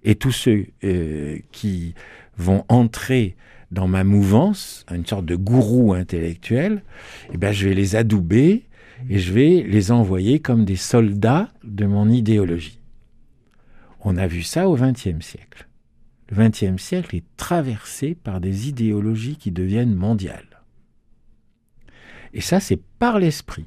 Et 0.03 0.15
tous 0.15 0.33
ceux 0.33 0.69
euh, 0.85 1.41
qui 1.53 1.95
vont 2.39 2.65
entrer 2.71 3.37
dans 3.71 3.89
ma 3.89 4.05
mouvance, 4.05 4.85
une 4.91 5.07
sorte 5.07 5.27
de 5.27 5.37
gourou 5.37 5.93
intellectuel, 5.93 6.83
eh 7.33 7.39
ben, 7.39 7.53
je 7.53 7.69
vais 7.69 7.75
les 7.75 7.97
adouber 7.97 8.65
et 9.09 9.19
je 9.19 9.33
vais 9.33 9.65
les 9.67 9.93
envoyer 9.93 10.41
comme 10.41 10.65
des 10.65 10.77
soldats 10.77 11.49
de 11.65 11.87
mon 11.87 12.09
idéologie. 12.09 12.81
On 14.01 14.17
a 14.17 14.27
vu 14.27 14.43
ça 14.43 14.69
au 14.69 14.77
XXe 14.77 15.25
siècle. 15.25 15.69
Le 16.31 16.37
XXe 16.37 16.83
siècle 16.83 17.17
est 17.17 17.25
traversé 17.37 18.15
par 18.15 18.41
des 18.41 18.69
idéologies 18.69 19.37
qui 19.37 19.51
deviennent 19.51 19.95
mondiales. 19.95 20.63
Et 22.33 22.41
ça, 22.41 22.61
c'est 22.61 22.81
par 22.99 23.19
l'esprit, 23.19 23.67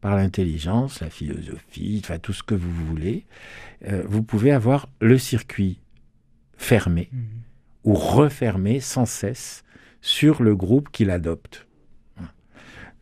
par 0.00 0.14
l'intelligence, 0.14 1.00
la 1.00 1.10
philosophie, 1.10 2.00
enfin 2.02 2.18
tout 2.18 2.32
ce 2.32 2.42
que 2.42 2.54
vous 2.54 2.72
voulez. 2.86 3.24
Euh, 3.86 4.04
vous 4.06 4.22
pouvez 4.22 4.52
avoir 4.52 4.88
le 5.00 5.18
circuit 5.18 5.80
fermé 6.56 7.08
mmh. 7.12 7.18
Ou 7.84 7.94
refermé 7.94 8.80
sans 8.80 9.06
cesse 9.06 9.64
sur 10.00 10.42
le 10.42 10.56
groupe 10.56 10.90
qui 10.90 11.04
l'adopte. 11.04 11.66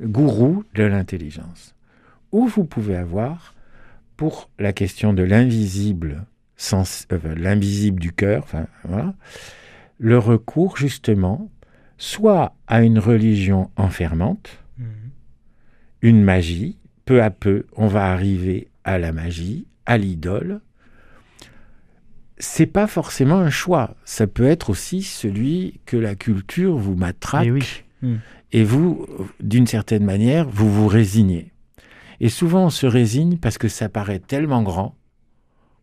Gourou 0.01 0.65
de 0.75 0.83
l'intelligence. 0.85 1.75
Ou 2.33 2.47
vous 2.47 2.65
pouvez 2.65 2.97
avoir, 2.97 3.55
pour 4.17 4.51
la 4.59 4.73
question 4.73 5.13
de 5.13 5.23
l'invisible, 5.23 6.25
euh, 6.73 7.35
l'invisible 7.37 8.01
du 8.01 8.13
cœur, 8.13 8.43
enfin, 8.45 8.67
voilà, 8.85 9.15
le 9.99 10.19
recours 10.19 10.77
justement 10.77 11.51
soit 11.99 12.57
à 12.67 12.83
une 12.83 12.99
religion 12.99 13.71
enfermante, 13.77 14.59
mmh. 14.79 14.85
une 16.03 16.23
magie, 16.23 16.79
peu 17.05 17.23
à 17.23 17.31
peu 17.31 17.67
on 17.77 17.87
va 17.87 18.13
arriver 18.13 18.69
à 18.85 18.99
la 18.99 19.13
magie, 19.13 19.67
à 19.87 19.99
l'idole. 19.99 20.61
C'est 22.45 22.67
pas 22.67 22.89
forcément 22.89 23.39
un 23.39 23.51
choix, 23.51 23.95
ça 24.05 24.27
peut 24.27 24.47
être 24.47 24.71
aussi 24.71 25.03
celui 25.03 25.81
que 25.87 25.97
la 25.97 26.17
culture 26.17 26.77
vous 26.77 26.97
matraque 26.97 27.85
et, 28.03 28.07
mmh. 28.07 28.17
et 28.51 28.65
vous, 28.65 29.07
d'une 29.39 29.69
certaine 29.69 30.05
manière, 30.05 30.49
vous 30.49 30.69
vous 30.69 30.89
résignez. 30.89 31.53
Et 32.19 32.29
souvent 32.29 32.65
on 32.65 32.71
se 32.71 32.87
résigne 32.87 33.39
parce 33.39 33.59
que 33.59 33.69
ça 33.69 33.89
paraît 33.89 34.19
tellement 34.19 34.63
grand 34.63 34.97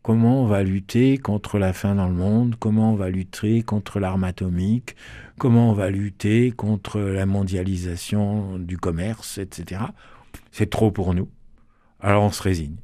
Comment 0.02 0.44
on 0.44 0.46
va 0.46 0.64
lutter 0.64 1.18
contre 1.18 1.60
la 1.60 1.74
faim 1.74 1.96
dans 1.96 2.08
le 2.08 2.14
monde? 2.14 2.56
Comment 2.58 2.94
on 2.94 2.96
va 2.96 3.10
lutter 3.10 3.62
contre 3.64 4.00
l'arme 4.00 4.24
atomique? 4.24 4.96
Comment 5.38 5.70
on 5.72 5.74
va 5.74 5.90
lutter 5.90 6.52
contre 6.52 7.02
la 7.02 7.26
mondialisation 7.26 8.58
du 8.60 8.78
commerce, 8.78 9.38
etc. 9.38 9.82
C'est 10.52 10.70
trop 10.70 10.90
pour 10.90 11.14
nous. 11.14 11.30
Alors 12.00 12.24
on 12.24 12.32
se 12.32 12.42
résigne. 12.42 12.78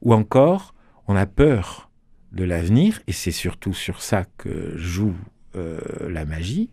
Ou 0.00 0.14
encore, 0.14 0.74
on 1.08 1.14
a 1.14 1.26
peur 1.26 1.89
de 2.32 2.44
l'avenir, 2.44 3.00
et 3.06 3.12
c'est 3.12 3.30
surtout 3.30 3.74
sur 3.74 4.02
ça 4.02 4.24
que 4.38 4.76
joue 4.76 5.14
euh, 5.56 5.80
la 6.08 6.24
magie. 6.24 6.70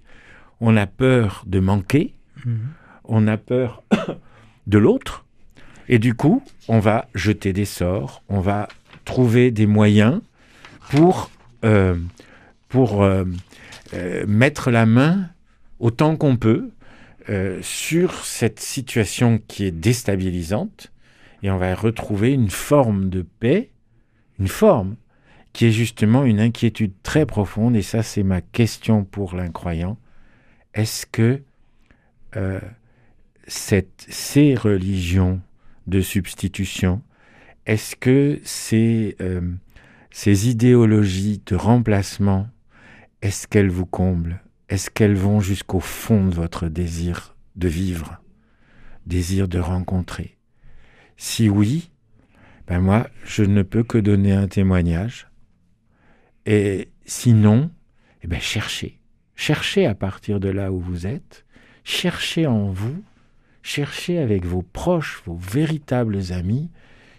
On 0.62 0.78
a 0.78 0.88
peur 0.88 1.44
de 1.48 1.60
manquer, 1.60 2.14
mhm. 2.46 2.68
on 3.04 3.28
a 3.28 3.38
peur 3.38 3.84
de 4.68 4.78
l'autre, 4.78 5.26
et 5.90 6.00
du 6.00 6.14
coup, 6.14 6.44
on 6.68 6.80
va 6.80 7.08
jeter 7.16 7.54
des 7.54 7.66
sorts, 7.66 8.24
on 8.30 8.40
va 8.40 8.68
trouver 9.06 9.52
des 9.52 9.68
moyens 9.68 10.22
pour, 10.90 11.32
euh, 11.64 11.96
pour 12.68 13.04
euh, 13.04 13.26
mettre 14.28 14.70
la 14.70 14.86
main 14.86 15.30
autant 15.80 16.16
qu'on 16.16 16.38
peut 16.38 16.70
sur 17.62 18.24
cette 18.24 18.62
situation 18.62 19.42
qui 19.50 19.66
est 19.66 19.72
déstabilisante 19.72 20.94
et 21.44 21.52
on 21.52 21.58
va 21.58 21.76
retrouver 21.76 22.32
une 22.32 22.50
forme 22.50 23.10
de 23.10 23.22
paix, 23.22 23.70
une 24.40 24.48
forme 24.48 24.96
qui 25.58 25.66
est 25.66 25.72
justement 25.72 26.24
une 26.24 26.40
inquiétude 26.40 26.94
très 27.02 27.26
profonde 27.26 27.76
et 27.76 27.82
ça 27.82 28.04
c'est 28.04 28.22
ma 28.22 28.42
question 28.42 29.04
pour 29.04 29.36
l'incroyant. 29.36 29.98
Est-ce 30.76 31.08
que 31.08 31.42
cette, 33.48 34.06
ces 34.08 34.54
religions 34.54 35.42
de 35.88 36.02
substitution 36.02 37.02
est-ce 37.68 37.98
que 37.98 38.40
ces, 38.46 39.18
euh, 39.20 39.42
ces 40.10 40.50
idéologies 40.50 41.42
de 41.46 41.58
remplacement, 41.58 42.48
est-ce 43.22 43.46
qu'elles 43.46 43.70
vous 43.70 43.86
comblent? 43.86 44.42
Est-ce 44.70 44.90
qu'elles 44.90 45.18
vont 45.18 45.42
jusqu'au 45.42 45.82
fond 45.82 46.28
de 46.28 46.34
votre 46.34 46.70
désir 46.70 47.36
de 47.58 47.68
vivre, 47.68 48.22
désir 49.06 49.50
de 49.50 49.60
rencontrer? 49.60 50.38
Si 51.18 51.50
oui, 51.50 51.92
ben 52.68 52.80
moi, 52.80 53.10
je 53.26 53.44
ne 53.44 53.64
peux 53.64 53.84
que 53.84 53.98
donner 53.98 54.32
un 54.32 54.48
témoignage. 54.48 55.27
Et 56.48 56.90
sinon, 57.06 57.70
eh 58.24 58.28
ben 58.28 58.40
cherchez. 58.40 59.00
Cherchez 59.36 59.86
à 59.86 59.94
partir 59.94 60.40
de 60.40 60.50
là 60.50 60.72
où 60.72 60.80
vous 60.80 61.06
êtes. 61.06 61.46
Cherchez 61.84 62.48
en 62.48 62.72
vous. 62.72 63.04
Cherchez 63.62 64.18
avec 64.18 64.46
vos 64.46 64.64
proches, 64.64 65.22
vos 65.26 65.36
véritables 65.36 66.32
amis 66.32 66.72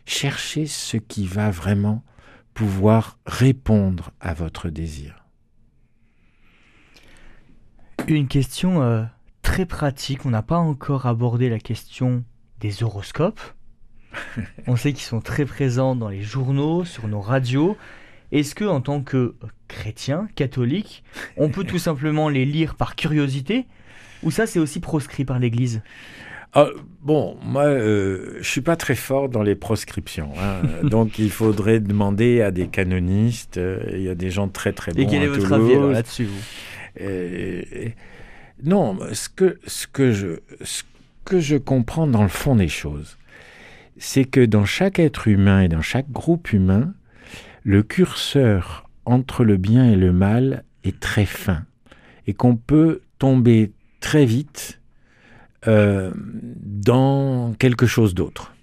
cherchez 0.08 0.66
ce 0.66 0.96
qui 0.96 1.26
va 1.26 1.50
vraiment 1.50 2.02
pouvoir 2.54 3.18
répondre 3.26 4.10
à 4.20 4.34
votre 4.34 4.70
désir. 4.70 5.24
Une 8.08 8.26
question 8.26 8.82
euh, 8.82 9.04
très 9.42 9.66
pratique, 9.66 10.24
on 10.24 10.30
n'a 10.30 10.42
pas 10.42 10.56
encore 10.56 11.06
abordé 11.06 11.50
la 11.50 11.58
question 11.58 12.24
des 12.58 12.82
horoscopes. 12.82 13.40
on 14.66 14.76
sait 14.76 14.94
qu'ils 14.94 15.04
sont 15.04 15.20
très 15.20 15.44
présents 15.44 15.94
dans 15.94 16.08
les 16.08 16.22
journaux, 16.22 16.84
sur 16.84 17.06
nos 17.06 17.20
radios. 17.20 17.76
Est-ce 18.32 18.54
que 18.54 18.64
en 18.64 18.80
tant 18.80 19.00
que 19.02 19.34
chrétien, 19.68 20.28
catholique, 20.34 21.02
on 21.36 21.48
peut 21.48 21.64
tout 21.64 21.78
simplement 21.78 22.28
les 22.28 22.44
lire 22.44 22.74
par 22.74 22.96
curiosité 22.96 23.66
ou 24.22 24.30
ça 24.30 24.46
c'est 24.46 24.58
aussi 24.58 24.80
proscrit 24.80 25.24
par 25.24 25.38
l'Église? 25.38 25.82
Ah, 26.54 26.66
bon, 27.02 27.36
moi, 27.42 27.64
euh, 27.64 28.38
je 28.40 28.48
suis 28.48 28.62
pas 28.62 28.76
très 28.76 28.94
fort 28.94 29.28
dans 29.28 29.42
les 29.42 29.54
proscriptions, 29.54 30.32
hein. 30.40 30.62
donc 30.82 31.18
il 31.18 31.30
faudrait 31.30 31.78
demander 31.78 32.40
à 32.40 32.50
des 32.50 32.68
canonistes. 32.68 33.58
Euh, 33.58 33.80
il 33.92 34.02
y 34.02 34.08
a 34.08 34.14
des 34.14 34.30
gens 34.30 34.48
très 34.48 34.72
très 34.72 34.92
bons. 34.92 35.02
Et 35.02 35.06
quel 35.06 35.22
est 35.22 35.28
votre 35.28 35.52
avis 35.52 35.74
là-dessus 35.74 36.28
Non, 38.64 38.98
ce 39.12 39.28
que 39.28 39.58
ce 39.66 39.86
que 39.86 40.12
je 40.12 40.40
ce 40.62 40.84
que 41.26 41.38
je 41.38 41.56
comprends 41.56 42.06
dans 42.06 42.22
le 42.22 42.30
fond 42.30 42.56
des 42.56 42.68
choses, 42.68 43.18
c'est 43.98 44.24
que 44.24 44.44
dans 44.44 44.64
chaque 44.64 44.98
être 44.98 45.28
humain 45.28 45.60
et 45.60 45.68
dans 45.68 45.82
chaque 45.82 46.10
groupe 46.10 46.52
humain, 46.54 46.94
le 47.68 47.82
curseur 47.82 48.88
entre 49.04 49.44
le 49.44 49.58
bien 49.58 49.92
et 49.92 49.96
le 49.96 50.10
mal 50.10 50.64
est 50.84 51.00
très 51.00 51.26
fin 51.26 51.66
et 52.26 52.32
qu'on 52.32 52.56
peut 52.56 53.02
tomber 53.18 53.72
très 54.00 54.24
vite 54.24 54.80
euh, 55.66 56.10
dans 56.16 57.52
quelque 57.58 57.84
chose 57.84 58.14
d'autre. 58.14 58.54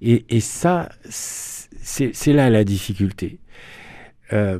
Et, 0.00 0.40
ça, 0.40 0.88
c'est 1.04 2.32
là 2.32 2.50
la 2.50 2.64
difficulté. 2.64 3.38
Euh, 4.32 4.58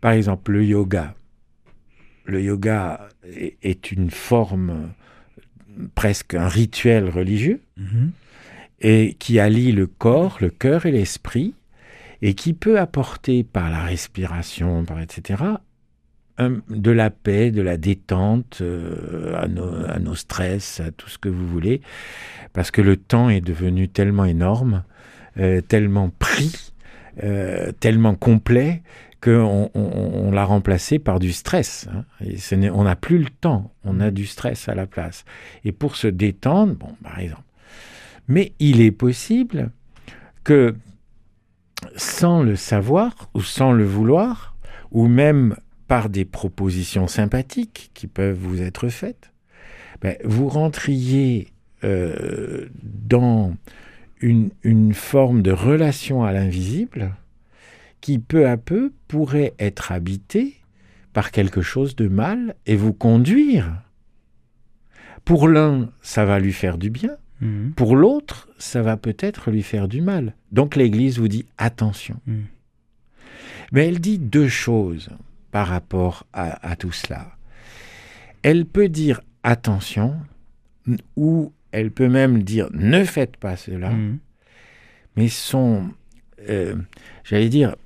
par 0.00 0.10
exemple, 0.10 0.50
le 0.50 0.64
yoga. 0.64 1.14
Le 2.24 2.42
yoga 2.42 3.08
est, 3.22 3.92
une 3.92 4.10
forme, 4.10 4.92
presque 5.94 6.34
un 6.34 6.48
rituel 6.48 7.08
religieux, 7.08 7.60
mm-hmm. 7.78 8.10
et 8.80 9.16
qui 9.20 9.38
allie 9.38 9.70
le 9.70 9.86
corps, 9.86 10.38
le 10.40 10.50
cœur 10.50 10.86
et 10.86 10.90
l'esprit, 10.90 11.54
et 12.22 12.34
qui 12.34 12.52
peut 12.52 12.78
apporter 12.78 13.44
par 13.44 13.70
la 13.70 13.82
respiration, 13.82 14.84
par 14.84 15.00
etc., 15.00 15.42
de 16.48 16.90
la 16.90 17.10
paix, 17.10 17.50
de 17.50 17.62
la 17.62 17.76
détente 17.76 18.58
euh, 18.60 19.34
à, 19.36 19.48
nos, 19.98 20.14
stress, 20.14 20.80
à 20.80 20.90
tout 20.90 21.08
ce 21.08 21.18
que 21.18 21.28
vous 21.28 21.46
voulez, 21.46 21.80
parce 22.52 22.70
que 22.70 22.80
le 22.80 22.96
temps 22.96 23.28
est 23.28 23.40
devenu 23.40 23.88
tellement 23.88 24.24
énorme, 24.24 24.84
euh, 25.38 25.60
tellement 25.60 26.10
pris, 26.18 26.72
euh, 27.22 27.72
tellement 27.72 28.14
complet 28.14 28.82
qu'on 29.22 29.70
on, 29.74 30.30
l'a 30.30 30.44
remplacé 30.44 30.98
par 30.98 31.18
du 31.18 31.32
stress. 31.32 31.88
Hein. 31.92 32.04
Et 32.24 32.70
on 32.70 32.84
n'a 32.84 32.96
plus 32.96 33.18
le 33.18 33.28
temps, 33.28 33.70
on 33.84 34.00
a 34.00 34.10
du 34.10 34.24
stress 34.24 34.68
à 34.68 34.74
la 34.74 34.86
place. 34.86 35.24
Et 35.64 35.72
pour 35.72 35.96
se 35.96 36.06
détendre, 36.06 36.74
bon, 36.74 36.94
par 37.02 37.18
exemple. 37.18 37.42
Mais 38.28 38.52
il 38.60 38.80
est 38.80 38.92
possible 38.92 39.72
que 40.42 40.74
sans 41.96 42.42
le 42.42 42.56
savoir 42.56 43.30
ou 43.34 43.42
sans 43.42 43.72
le 43.72 43.84
vouloir, 43.84 44.56
ou 44.90 45.06
même 45.06 45.56
par 45.88 46.08
des 46.08 46.24
propositions 46.24 47.06
sympathiques 47.06 47.90
qui 47.94 48.06
peuvent 48.06 48.38
vous 48.38 48.62
être 48.62 48.88
faites, 48.88 49.32
ben, 50.00 50.16
vous 50.24 50.48
rentriez 50.48 51.48
euh, 51.84 52.68
dans 52.82 53.54
une, 54.20 54.50
une, 54.62 54.94
forme 54.94 55.42
de 55.42 55.50
relation 55.50 56.24
à 56.24 56.32
l'invisible 56.32 57.14
qui 58.00 58.18
peu 58.18 58.48
à 58.48 58.56
peu 58.56 58.92
pourrait 59.08 59.54
être 59.58 59.92
habitée 59.92 60.56
par 61.12 61.30
quelque 61.30 61.62
chose 61.62 61.96
de 61.96 62.08
mal 62.08 62.54
et 62.66 62.76
vous 62.76 62.92
conduire. 62.92 63.82
Pour 65.24 65.48
l'un, 65.48 65.90
ça 66.00 66.24
va 66.24 66.38
lui 66.38 66.52
faire 66.52 66.78
du 66.78 66.90
bien, 66.90 67.16
mhm. 67.40 67.72
pour 67.72 67.96
l'autre, 67.96 68.48
ça 68.58 68.82
va 68.82 68.96
peut-être 68.96 69.50
lui 69.50 69.62
faire 69.62 69.88
du 69.88 70.00
mal. 70.00 70.34
Donc 70.52 70.76
l'Église 70.76 71.18
vous 71.18 71.28
dit 71.28 71.46
attention. 71.58 72.16
Mhm. 72.26 72.44
Mais 73.72 73.88
elle 73.88 74.00
dit 74.00 74.18
deux 74.18 74.48
choses 74.48 75.10
par 75.50 75.68
rapport 75.68 76.26
à, 76.32 76.76
tout 76.76 76.92
cela. 76.92 77.36
Elle 78.42 78.66
peut 78.66 78.88
dire 78.88 79.20
attention, 79.42 80.16
ou 81.16 81.52
elle 81.72 81.90
peut 81.90 82.08
même 82.08 82.42
dire 82.42 82.68
ne 82.72 83.04
faites 83.04 83.36
pas 83.36 83.56
cela, 83.56 83.90
mhm. 83.90 84.18
mais 85.16 85.28
son, 85.28 85.90
euh, 86.48 86.76
j'allais 87.24 87.48
dire, 87.48 87.76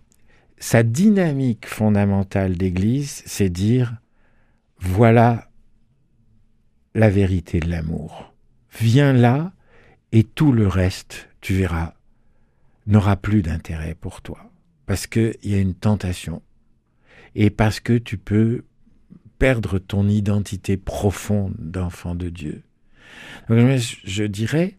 sa 0.59 0.83
dynamique 0.83 1.67
fondamentale 1.67 2.57
d'Église, 2.57 3.23
c'est 3.27 3.51
dire 3.51 3.97
voilà 4.79 5.49
la 6.95 7.11
vérité 7.11 7.61
de 7.61 7.69
l'amour. 7.69 8.34
Viens 8.81 9.13
là 9.13 9.53
et 10.13 10.25
tout 10.25 10.53
le 10.53 10.67
reste, 10.67 11.29
tu 11.41 11.55
verras, 11.55 11.95
n'aura 12.87 13.17
plus 13.17 13.43
d'intérêt 13.43 13.95
pour 13.95 14.23
toi. 14.23 14.51
Parce 14.87 15.07
qu'il 15.07 15.37
y 15.43 15.55
a 15.55 15.59
une 15.59 15.75
tentation. 15.75 16.43
Et 17.35 17.51
parce 17.51 17.81
que 17.81 17.97
tu 17.97 18.19
peux 18.19 18.65
perdre 19.39 19.79
ton 19.79 20.09
identité 20.09 20.77
profonde 20.77 21.55
d'enfant 21.59 22.15
de 22.15 22.29
Dieu. 22.29 22.63
je 23.49 24.25
dirais, 24.25 24.77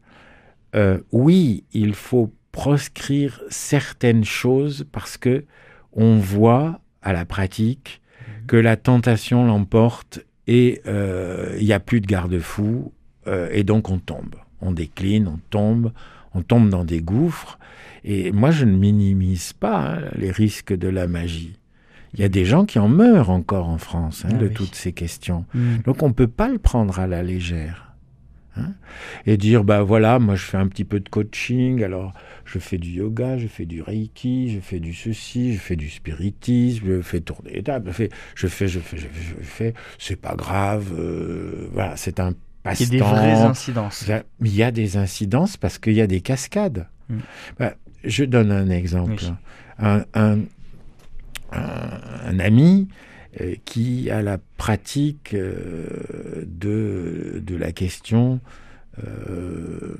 euh, 0.75 0.99
oui, 1.11 1.63
il 1.73 1.93
faut 1.93 2.33
proscrire 2.51 3.41
certaines 3.49 4.23
choses 4.23 4.85
parce 4.91 5.17
que 5.17 5.45
on 5.93 6.17
voit 6.17 6.79
à 7.01 7.13
la 7.13 7.25
pratique 7.25 8.01
mhm. 8.19 8.45
que 8.47 8.57
la 8.57 8.77
tentation 8.77 9.45
l'emporte 9.45 10.19
et 10.47 10.81
euh, 10.85 11.55
il 11.59 11.65
n'y 11.65 11.73
a 11.73 11.79
plus 11.79 12.01
de 12.01 12.07
garde-fou 12.07 12.93
euh, 13.27 13.49
et 13.51 13.63
donc 13.63 13.89
on 13.89 13.99
tombe. 13.99 14.35
On 14.61 14.71
décline, 14.71 15.27
on 15.27 15.39
tombe, 15.49 15.91
on 16.33 16.41
tombe 16.41 16.69
dans 16.69 16.85
des 16.85 17.01
gouffres. 17.01 17.59
Et 18.03 18.31
moi, 18.31 18.51
je 18.51 18.65
ne 18.65 18.77
minimise 18.77 19.53
pas 19.53 19.95
hein, 19.95 20.01
les 20.15 20.31
risques 20.31 20.73
de 20.73 20.87
la 20.87 21.07
magie. 21.07 21.57
Il 22.13 22.21
y 22.21 22.23
a 22.23 22.29
des 22.29 22.45
gens 22.45 22.65
qui 22.65 22.79
en 22.79 22.87
meurent 22.87 23.29
encore 23.29 23.67
en 23.67 23.77
France 23.77 24.23
hein, 24.25 24.29
ah 24.33 24.37
de 24.37 24.47
toutes 24.47 24.75
ces 24.75 24.93
questions. 24.93 25.45
Mm. 25.53 25.77
Donc 25.85 26.01
on 26.01 26.07
ne 26.07 26.13
peut 26.13 26.27
pas 26.27 26.47
le 26.47 26.59
prendre 26.59 26.99
à 26.99 27.07
la 27.07 27.23
légère. 27.23 27.85
Hein, 28.57 28.71
et 29.25 29.35
dire, 29.35 29.65
bah 29.65 29.83
voilà, 29.83 30.17
moi 30.17 30.35
je 30.35 30.45
fais 30.45 30.55
un 30.55 30.67
petit 30.67 30.85
peu 30.85 31.01
de 31.01 31.09
coaching, 31.09 31.83
alors 31.83 32.13
je 32.45 32.57
fais 32.57 32.77
du 32.77 32.89
yoga, 32.89 33.37
je 33.37 33.47
fais 33.47 33.65
du 33.65 33.81
reiki, 33.81 34.53
je 34.53 34.61
fais 34.61 34.79
du 34.79 34.93
ceci, 34.93 35.55
je 35.55 35.59
fais 35.59 35.75
du 35.75 35.89
spiritisme, 35.89 36.85
je 36.87 37.01
fais 37.01 37.19
tourner 37.19 37.51
les 37.51 37.63
tables, 37.63 37.89
je 37.89 37.93
fais, 37.93 38.09
je 38.35 38.47
fais, 38.47 38.67
je 38.69 38.79
fais, 38.79 38.97
je 38.97 39.07
fais, 39.41 39.73
c'est 39.99 40.15
pas 40.15 40.35
grave, 40.35 40.93
euh, 40.97 41.67
voilà, 41.73 41.97
c'est 41.97 42.21
un 42.21 42.33
passe-temps. 42.65 42.85
Il 42.91 42.97
y 42.97 43.01
a 43.01 43.05
des 43.05 43.15
vraies 43.15 43.41
incidences. 43.41 44.05
Il 44.41 44.55
y 44.55 44.63
a 44.63 44.71
des 44.71 44.97
incidences 44.97 45.57
parce 45.57 45.77
qu'il 45.77 45.93
y 45.93 46.01
a 46.01 46.07
des 46.07 46.21
cascades. 46.21 46.87
Mm. 47.09 47.19
Bah, 47.59 47.75
je 48.03 48.23
donne 48.25 48.51
un 48.51 48.69
exemple. 48.69 49.23
Un, 49.79 50.03
un, 50.13 50.39
un, 51.51 52.39
ami 52.39 52.87
euh, 53.41 53.55
qui 53.65 54.09
a 54.09 54.21
la 54.21 54.37
pratique 54.57 55.33
euh, 55.33 56.45
de, 56.45 57.41
de 57.45 57.55
la 57.55 57.71
question 57.71 58.39
euh, 59.03 59.95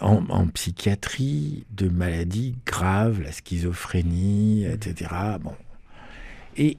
en, 0.00 0.46
psychiatrie 0.48 1.64
de 1.70 1.88
maladies 1.88 2.54
graves, 2.66 3.22
la 3.22 3.32
schizophrénie, 3.32 4.64
etc. 4.64 5.10
Bon. 5.40 5.54
Et 6.56 6.76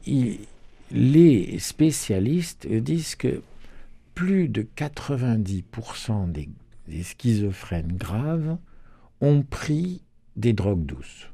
les 0.91 1.57
spécialistes 1.59 2.67
disent 2.67 3.15
que 3.15 3.41
plus 4.19 4.49
de 4.49 4.63
90% 4.63 6.29
des, 6.33 6.49
schizophrènes 7.03 7.95
graves 7.95 8.57
ont 9.21 9.43
pris 9.43 10.03
des 10.35 10.51
drogues 10.51 10.85
douces. 10.85 11.29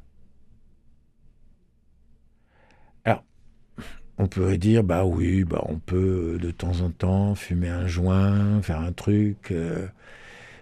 on 4.17 4.27
pourrait 4.27 4.59
dire 4.59 4.83
bah 4.83 5.03
oui, 5.03 5.43
bah 5.43 5.61
on 5.67 5.77
peut 5.79 6.37
de 6.39 6.51
temps 6.51 6.79
en 6.81 6.89
temps 6.91 7.35
fumer 7.35 7.67
un 7.67 7.87
joint, 7.87 8.61
faire 8.61 8.79
un 8.79 8.93
truc. 8.93 9.51
Euh. 9.51 9.87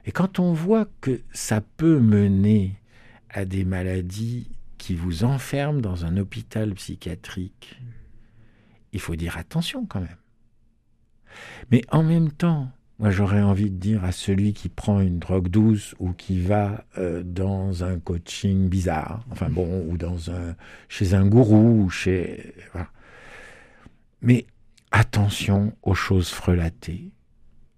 Et 0.05 0.11
quand 0.11 0.39
on 0.39 0.53
voit 0.53 0.87
que 1.01 1.21
ça 1.33 1.61
peut 1.61 1.99
mener 1.99 2.77
à 3.29 3.43
des 3.45 3.65
maladies 3.65 4.49
qui 4.77 4.95
vous 4.95 5.23
enferment 5.25 5.81
dans 5.81 6.05
un 6.05 6.17
hôpital 6.17 6.73
psychiatrique, 6.73 7.79
il 8.93 9.01
faut 9.01 9.15
dire 9.15 9.37
attention 9.37 9.85
quand 9.85 9.99
même. 9.99 10.22
Mais 11.71 11.81
en 11.91 12.03
même 12.03 12.31
temps, 12.31 12.69
moi 12.99 13.09
j'aurais 13.11 13.41
envie 13.41 13.69
de 13.69 13.77
dire 13.77 14.03
à 14.03 14.11
celui 14.11 14.53
qui 14.53 14.69
prend 14.69 15.01
une 15.01 15.19
drogue 15.19 15.47
douce 15.47 15.95
ou 15.99 16.13
qui 16.13 16.39
va 16.39 16.85
euh, 16.97 17.23
dans 17.23 17.83
un 17.83 17.99
coaching 17.99 18.69
bizarre, 18.69 19.25
enfin 19.31 19.49
bon, 19.49 19.85
ou 19.87 19.97
dans 19.97 20.31
un 20.31 20.55
chez 20.89 21.13
un 21.13 21.25
gourou, 21.25 21.83
ou 21.83 21.89
chez 21.89 22.53
mais 24.21 24.45
attention 24.91 25.75
aux 25.83 25.95
choses 25.95 26.29
frelatées, 26.29 27.11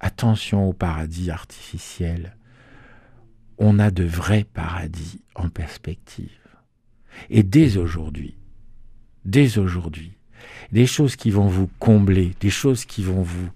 attention 0.00 0.68
au 0.68 0.72
paradis 0.72 1.30
artificiel. 1.30 2.36
On 3.58 3.78
a 3.78 3.90
de 3.90 4.04
vrais 4.04 4.44
paradis 4.44 5.22
en 5.34 5.48
perspective. 5.48 6.38
Et 7.30 7.42
dès 7.42 7.78
aujourd'hui, 7.78 8.36
dès 9.24 9.58
aujourd'hui, 9.58 10.15
des 10.72 10.86
choses 10.86 11.16
qui 11.16 11.30
vont 11.30 11.46
vous 11.46 11.68
combler, 11.78 12.32
des 12.40 12.50
choses 12.50 12.84
qui 12.84 13.02
vont 13.02 13.22
vous 13.22 13.50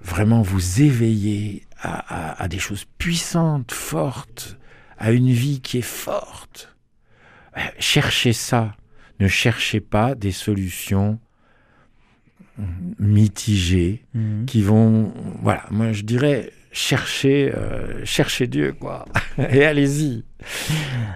vraiment 0.00 0.42
vous 0.42 0.82
éveiller 0.82 1.64
à, 1.80 2.42
à 2.42 2.48
des 2.48 2.58
choses 2.58 2.84
puissantes, 2.98 3.72
fortes, 3.72 4.56
à 4.96 5.12
une 5.12 5.30
vie 5.30 5.60
qui 5.60 5.78
est 5.78 5.82
forte. 5.82 6.76
Euh, 7.56 7.60
cherchez 7.78 8.32
ça. 8.32 8.76
Ne 9.20 9.28
cherchez 9.28 9.80
pas 9.80 10.14
des 10.14 10.32
solutions 10.32 11.18
mitigés, 12.98 14.04
mhm. 14.14 14.46
qui 14.46 14.62
vont, 14.62 15.12
voilà, 15.42 15.64
moi 15.70 15.92
je 15.92 16.02
dirais 16.02 16.52
chercher, 16.72 17.52
euh, 17.54 18.04
chercher 18.04 18.46
Dieu, 18.46 18.72
quoi. 18.72 19.04
Et 19.38 19.64
allez-y. 19.64 20.24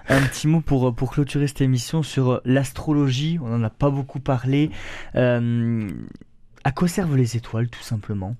Un 0.09 0.21
petit 0.23 0.49
mot 0.49 0.61
pour, 0.61 0.95
pour 0.95 1.12
clôturer 1.12 1.47
cette 1.47 1.61
émission 1.61 2.03
sur 2.03 2.41
l'astrologie. 2.45 3.38
On 3.43 3.49
n'en 3.49 3.62
a 3.62 3.71
pas 3.71 3.91
beaucoup 3.91 4.21
parlé. 4.21 4.71
Euh, 5.15 5.88
à 6.65 6.73
quoi 6.73 6.88
servent 6.88 7.17
les 7.17 7.37
étoiles, 7.37 7.69
tout 7.69 7.83
simplement? 7.83 8.37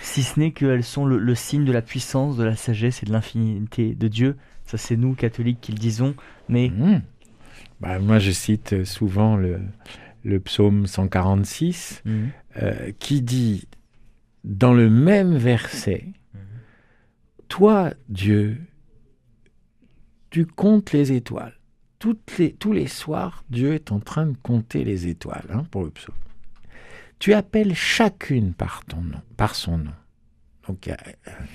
Si 0.00 0.22
ce 0.22 0.40
n'est 0.40 0.52
qu'elles 0.52 0.84
sont 0.84 1.04
le, 1.04 1.34
signe 1.34 1.64
de 1.64 1.72
la 1.72 1.82
puissance, 1.82 2.36
de 2.36 2.44
la 2.44 2.56
sagesse 2.56 3.02
et 3.02 3.06
de 3.06 3.12
l'infinité 3.12 3.94
de 3.94 4.08
Dieu. 4.08 4.36
Ça, 4.64 4.78
c'est 4.78 4.96
nous, 4.96 5.14
catholiques, 5.14 5.60
qui 5.60 5.72
le 5.72 5.78
disons. 5.78 6.14
Mais. 6.48 6.70
Mmh. 6.70 7.02
Bah, 7.80 7.98
moi, 7.98 8.18
je 8.18 8.30
cite 8.30 8.84
souvent 8.84 9.36
le, 9.36 9.60
le 10.26 10.40
psaume 10.40 10.86
146, 10.86 12.02
mhm. 12.04 12.30
euh, 12.60 12.92
qui 12.98 13.22
dit 13.22 13.68
dans 14.46 14.72
le 14.72 14.88
même 14.88 15.36
verset, 15.36 16.04
mhm. 16.32 16.40
Toi, 17.48 17.90
Dieu, 18.08 18.58
tu 20.30 20.46
comptes 20.46 20.92
les 20.92 21.12
étoiles. 21.12 21.54
Toutes 21.98 22.38
les, 22.38 22.52
tous 22.52 22.72
les 22.72 22.86
soirs, 22.86 23.44
Dieu 23.50 23.74
est 23.74 23.90
en 23.90 24.00
train 24.00 24.26
de 24.26 24.36
compter 24.42 24.84
les 24.84 25.08
étoiles 25.08 25.46
hein, 25.50 25.64
pour 25.70 25.84
le 25.84 25.90
psaume. 25.90 26.14
Tu 27.18 27.32
appelles 27.32 27.74
chacune 27.74 28.52
par, 28.52 28.84
ton 28.84 29.00
nom, 29.00 29.20
par 29.36 29.54
son 29.54 29.78
nom. 29.78 29.92
Donc 30.68 30.90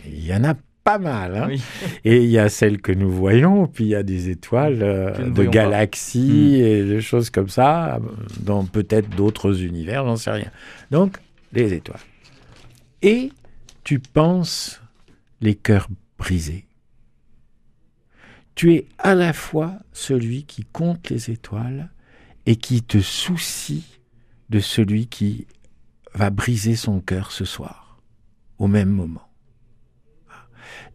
il 0.05 0.25
y, 0.25 0.33
en 0.33 0.43
a 0.43 0.55
pas 0.83 0.97
mal. 0.97 1.35
Hein. 1.35 1.49
Et 2.03 2.23
il 2.23 2.29
y 2.29 2.39
a 2.39 2.49
celles 2.49 2.81
que 2.81 2.91
nous 2.91 3.11
voyons, 3.11 3.67
puis 3.67 3.85
il 3.85 3.89
y 3.89 3.95
a 3.95 4.03
des 4.03 4.29
étoiles 4.29 4.81
euh, 4.81 5.29
de 5.29 5.43
galaxies 5.43 6.57
hmm. 6.59 6.65
et 6.65 6.83
des 6.85 7.01
choses 7.01 7.29
comme 7.29 7.49
ça, 7.49 7.99
dans 8.39 8.65
peut-être 8.65 9.09
d'autres 9.15 9.63
univers, 9.63 10.05
j'en 10.05 10.15
sais 10.15 10.31
rien. 10.31 10.51
Donc, 10.89 11.17
les 11.53 11.73
étoiles. 11.73 11.99
Et 13.01 13.31
tu 13.83 13.99
penses 13.99 14.81
les 15.41 15.55
cœurs 15.55 15.87
brisés. 16.17 16.67
tu 18.53 18.73
es 18.73 18.85
à 18.99 19.15
la 19.15 19.33
fois 19.33 19.79
celui 19.91 20.43
qui 20.43 20.65
compte 20.65 21.09
les 21.09 21.31
étoiles 21.31 21.89
et 22.45 22.55
qui 22.57 22.83
te 22.83 22.99
soucie 22.99 23.99
de 24.49 24.59
celui 24.59 25.07
qui 25.07 25.47
va 26.13 26.29
briser 26.29 26.75
son 26.75 26.99
cœur 26.99 27.31
ce 27.31 27.45
soir, 27.45 28.01
au 28.59 28.67
même 28.67 28.89
moment. 28.89 29.27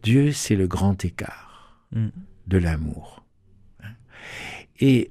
Dieu, 0.03 0.31
c'est 0.31 0.55
le 0.55 0.67
grand 0.67 1.03
écart 1.03 1.87
mm. 1.91 2.07
de 2.47 2.57
l'amour. 2.57 3.25
Et 4.79 5.09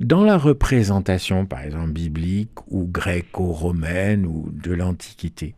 dans 0.00 0.24
la 0.24 0.38
représentation, 0.38 1.44
par 1.44 1.60
exemple, 1.60 1.92
biblique 1.92 2.66
ou 2.68 2.86
gréco-romaine 2.86 4.24
ou 4.26 4.50
de 4.50 4.72
l'Antiquité, 4.72 5.54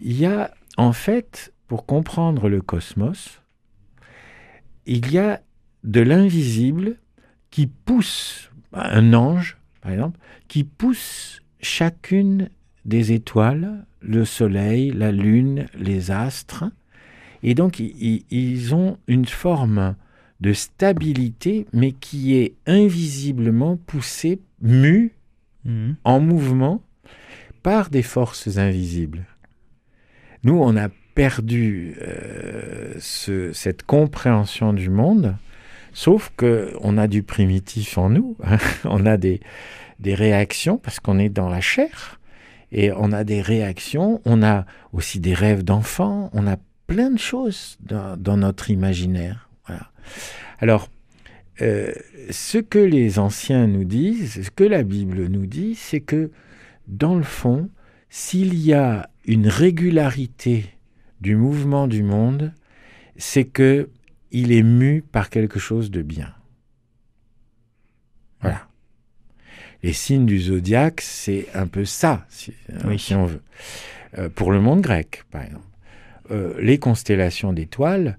il 0.00 0.18
y 0.18 0.26
a 0.26 0.52
en 0.76 0.92
fait, 0.92 1.52
pour 1.68 1.86
comprendre 1.86 2.48
le 2.48 2.60
cosmos, 2.60 3.40
il 4.86 5.10
y 5.12 5.18
a 5.18 5.40
de 5.84 6.00
l'invisible 6.00 6.96
qui 7.50 7.66
pousse, 7.66 8.50
un 8.72 9.14
ange 9.14 9.56
par 9.80 9.92
exemple, 9.92 10.18
qui 10.48 10.64
pousse 10.64 11.40
chacune 11.60 12.50
des 12.84 13.12
étoiles, 13.12 13.84
le 14.00 14.24
soleil, 14.24 14.90
la 14.90 15.12
lune, 15.12 15.66
les 15.74 16.10
astres, 16.10 16.64
et 17.42 17.54
donc 17.54 17.78
ils 17.78 18.74
ont 18.74 18.98
une 19.06 19.26
forme 19.26 19.94
de 20.40 20.52
stabilité, 20.52 21.66
mais 21.72 21.92
qui 21.92 22.36
est 22.36 22.54
invisiblement 22.66 23.76
poussée, 23.76 24.40
mue, 24.62 25.12
mhm. 25.64 25.96
en 26.04 26.20
mouvement, 26.20 26.82
par 27.62 27.90
des 27.90 28.02
forces 28.02 28.56
invisibles. 28.56 29.26
Nous, 30.44 30.58
on 30.58 30.76
a 30.76 30.88
perdu 31.14 31.96
euh, 32.00 32.94
cette 32.98 33.82
compréhension 33.82 34.72
du 34.72 34.88
monde, 34.88 35.36
sauf 35.92 36.32
qu'on 36.36 36.96
a 36.96 37.06
du 37.06 37.22
primitif 37.22 37.98
en 37.98 38.08
nous, 38.08 38.36
hein. 38.42 38.56
on 38.84 39.04
a 39.04 39.16
des, 39.18 39.40
des 39.98 40.14
réactions 40.14 40.78
parce 40.78 41.00
qu'on 41.00 41.18
est 41.18 41.28
dans 41.28 41.50
la 41.50 41.60
chair, 41.60 42.18
et 42.72 42.92
on 42.92 43.12
a 43.12 43.24
des 43.24 43.42
réactions, 43.42 44.22
on 44.24 44.42
a 44.42 44.64
aussi 44.92 45.20
des 45.20 45.34
rêves 45.34 45.64
d'enfants, 45.64 46.30
on 46.32 46.46
a 46.46 46.56
plein 46.86 47.10
de 47.10 47.18
choses 47.18 47.78
dans 47.82 48.36
notre 48.36 48.70
imaginaire. 48.70 49.49
Alors, 50.60 50.88
euh, 51.62 51.92
ce 52.30 52.58
que 52.58 52.78
les 52.78 53.18
anciens 53.18 53.66
nous 53.66 53.84
disent, 53.84 54.44
ce 54.44 54.50
que 54.50 54.64
la 54.64 54.82
Bible 54.82 55.26
nous 55.26 55.46
dit, 55.46 55.74
c'est 55.74 56.00
que, 56.00 56.30
dans 56.88 57.16
le 57.16 57.22
fond, 57.22 57.68
s'il 58.08 58.54
y 58.54 58.72
a 58.72 59.10
une 59.26 59.48
régularité 59.48 60.66
du 61.20 61.36
mouvement 61.36 61.86
du 61.86 62.02
monde, 62.02 62.52
c'est 63.16 63.44
que 63.44 63.90
il 64.32 64.52
est 64.52 64.62
mu 64.62 65.02
par 65.02 65.28
quelque 65.28 65.58
chose 65.58 65.90
de 65.90 66.02
bien. 66.02 66.32
Voilà. 68.40 68.68
Les 69.82 69.92
signes 69.92 70.26
du 70.26 70.40
zodiaque, 70.40 71.00
c'est 71.00 71.46
un 71.54 71.66
peu 71.66 71.84
ça, 71.84 72.26
si, 72.28 72.54
euh, 72.70 72.96
on 73.12 73.26
veut. 73.26 73.42
Euh, 74.18 74.28
pour 74.28 74.52
le 74.52 74.60
monde 74.60 74.80
grec, 74.80 75.24
par 75.30 75.42
exemple. 75.42 75.64
les 76.60 76.78
constellations 76.78 77.52
d'étoiles, 77.52 78.16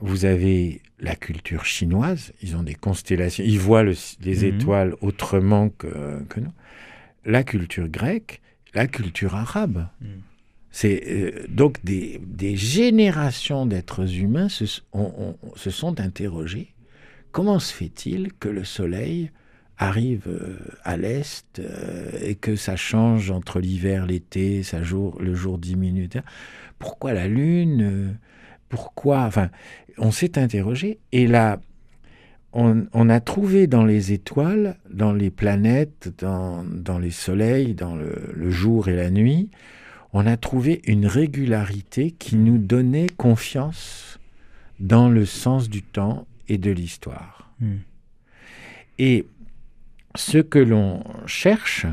vous 0.00 0.24
avez 0.26 0.80
la 1.00 1.14
culture 1.14 1.64
chinoise, 1.64 2.32
ils 2.42 2.56
ont 2.56 2.62
des 2.62 2.74
constellations, 2.74 3.44
ils 3.46 3.58
voient 3.58 3.84
les 3.84 3.94
mhm. 4.22 4.44
étoiles 4.44 4.94
autrement 5.00 5.68
que, 5.68 5.88
nous. 6.36 6.52
La 7.24 7.42
culture 7.44 7.88
grecque, 7.88 8.40
la 8.74 8.86
culture 8.86 9.34
arabe. 9.34 9.86
Mhm. 10.00 10.08
C'est 10.70 11.02
euh, 11.08 11.46
donc 11.48 11.82
des, 11.84 12.20
générations 12.56 13.66
d'êtres 13.66 14.14
humains 14.18 14.48
se, 14.48 14.66
se, 14.66 15.70
sont 15.70 16.00
interrogés. 16.00 16.74
Comment 17.32 17.58
se 17.58 17.72
fait-il 17.72 18.32
que 18.34 18.48
le 18.48 18.64
Soleil 18.64 19.30
arrive 19.78 20.26
euh, 20.26 20.58
à 20.84 20.96
l'est 20.96 21.58
euh, 21.58 22.10
et 22.22 22.34
que 22.34 22.56
ça 22.56 22.76
change 22.76 23.30
entre 23.30 23.60
l'hiver, 23.60 24.06
l'été, 24.06 24.62
ça 24.62 24.82
jour, 24.82 25.20
le 25.20 25.34
jour 25.34 25.58
diminue 25.58 26.08
Pourquoi 26.78 27.12
la 27.12 27.28
Lune 27.28 28.18
Pourquoi 28.68 29.22
Enfin, 29.22 29.50
on 29.96 30.10
s'est 30.10 30.38
interrogé 30.38 30.98
et 31.12 31.26
là, 31.26 31.60
on, 32.52 33.08
a 33.08 33.20
trouvé 33.20 33.66
dans 33.66 33.84
les 33.84 34.12
étoiles, 34.12 34.78
dans 34.90 35.12
les 35.12 35.30
planètes, 35.30 36.10
dans, 36.18 36.98
les 36.98 37.10
soleils, 37.10 37.74
dans 37.74 37.94
le, 37.94 38.50
jour 38.50 38.88
et 38.88 38.96
la 38.96 39.10
nuit, 39.10 39.50
on 40.12 40.26
a 40.26 40.36
trouvé 40.36 40.80
une 40.86 41.06
régularité 41.06 42.10
qui 42.10 42.36
nous 42.36 42.58
donnait 42.58 43.08
confiance 43.08 44.18
dans 44.80 45.08
le 45.08 45.26
sens 45.26 45.68
du 45.68 45.82
temps 45.82 46.26
et 46.48 46.58
de 46.58 46.70
l'histoire. 46.70 47.52
Hmm. 47.60 47.78
Et 48.98 49.26
ce 50.14 50.38
que 50.38 50.58
l'on 50.58 51.04
cherche, 51.26 51.86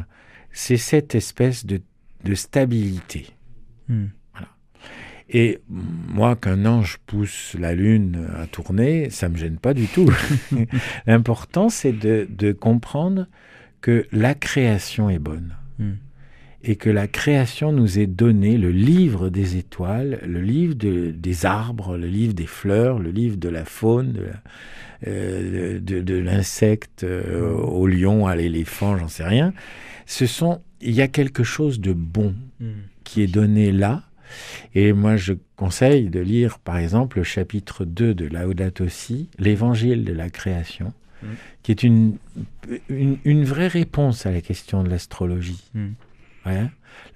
c'est 0.52 0.78
cette 0.78 1.16
espèce 1.16 1.66
de, 1.66 1.82
stabilité. 2.34 3.28
Hmm. 3.88 4.08
Et 5.30 5.60
moi, 5.68 6.36
qu'un 6.36 6.66
ange 6.66 6.98
pousse 7.08 7.56
la 7.60 7.74
lune 7.74 8.28
à 8.38 8.46
tourner, 8.46 9.10
ça 9.10 9.28
me 9.28 9.38
gêne 9.38 9.58
pas 9.58 9.74
du 9.74 9.88
tout. 9.88 10.12
L'important, 11.08 11.70
c'est 11.70 11.94
de, 11.94 12.52
comprendre 12.52 13.28
que 13.82 14.06
la 14.12 14.36
création 14.36 15.10
est 15.10 15.20
bonne. 15.20 15.56
Hmm. 15.80 15.94
Et 16.68 16.78
que 16.78 16.90
la 16.90 17.08
création 17.08 17.72
nous 17.72 18.00
est 18.00 18.08
donnée, 18.08 18.58
le 18.58 18.72
livre 18.72 19.30
des 19.30 19.58
étoiles, 19.58 20.20
le 20.26 20.42
livre 20.42 20.74
des 20.74 21.46
arbres, 21.46 21.96
le 21.96 22.08
livre 22.08 22.34
des 22.34 22.48
fleurs, 22.48 22.98
le 22.98 23.12
livre 23.12 23.38
de 23.38 23.50
la 23.50 23.66
faune, 23.66 24.14
de, 24.14 24.30
euh, 25.08 26.22
l'insecte 26.24 27.04
euh, 27.04 27.52
au 27.52 27.86
lion, 27.86 28.26
à 28.26 28.36
l'éléphant, 28.36 28.98
j'en 28.98 29.08
sais 29.08 29.24
rien. 29.24 29.54
Ce 30.08 30.26
sont, 30.26 30.62
il 30.82 30.94
y 30.94 31.02
a 31.02 31.08
quelque 31.08 31.44
chose 31.44 31.80
de 31.80 31.94
bon 31.94 32.34
hmm. 32.60 32.72
qui 33.04 33.22
est 33.22 33.32
donné 33.32 33.72
là, 33.72 34.04
et 34.74 34.94
moi, 34.94 35.16
je 35.18 35.34
conseille 35.56 36.10
de 36.10 36.20
lire, 36.20 36.60
par 36.60 36.78
exemple, 36.78 37.18
le 37.18 37.24
chapitre 37.24 37.86
2 37.86 38.14
de 38.14 38.26
Laudato 38.26 38.88
Si, 38.88 39.30
l'évangile 39.38 40.04
de 40.04 40.14
la 40.14 40.30
création, 40.30 40.94
mm. 41.24 41.28
qui 41.64 41.72
est 41.72 41.84
une, 41.84 42.18
une, 42.90 43.46
vraie 43.46 43.68
réponse 43.68 44.26
à 44.26 44.32
la 44.32 44.42
question 44.42 44.84
de 44.84 44.90
l'astrologie. 44.90 45.64
Mm. 45.74 45.90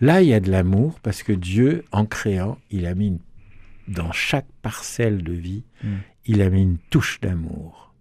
Là, 0.02 0.22
il 0.22 0.28
y 0.28 0.34
a 0.34 0.40
de 0.40 0.50
l'amour 0.50 1.00
parce 1.02 1.24
que 1.24 1.34
Dieu, 1.34 1.86
en 1.92 2.06
créant, 2.06 2.58
il 2.72 2.86
a 2.86 2.96
mis 2.96 3.20
dans 3.88 4.12
chaque 4.12 4.48
parcelle 4.62 5.24
de 5.24 5.34
vie, 5.34 5.64
mm. 5.84 5.96
il 6.26 6.42
a 6.42 6.50
mis 6.50 6.62
une 6.62 6.78
touche 6.90 7.20
d'amour. 7.22 7.94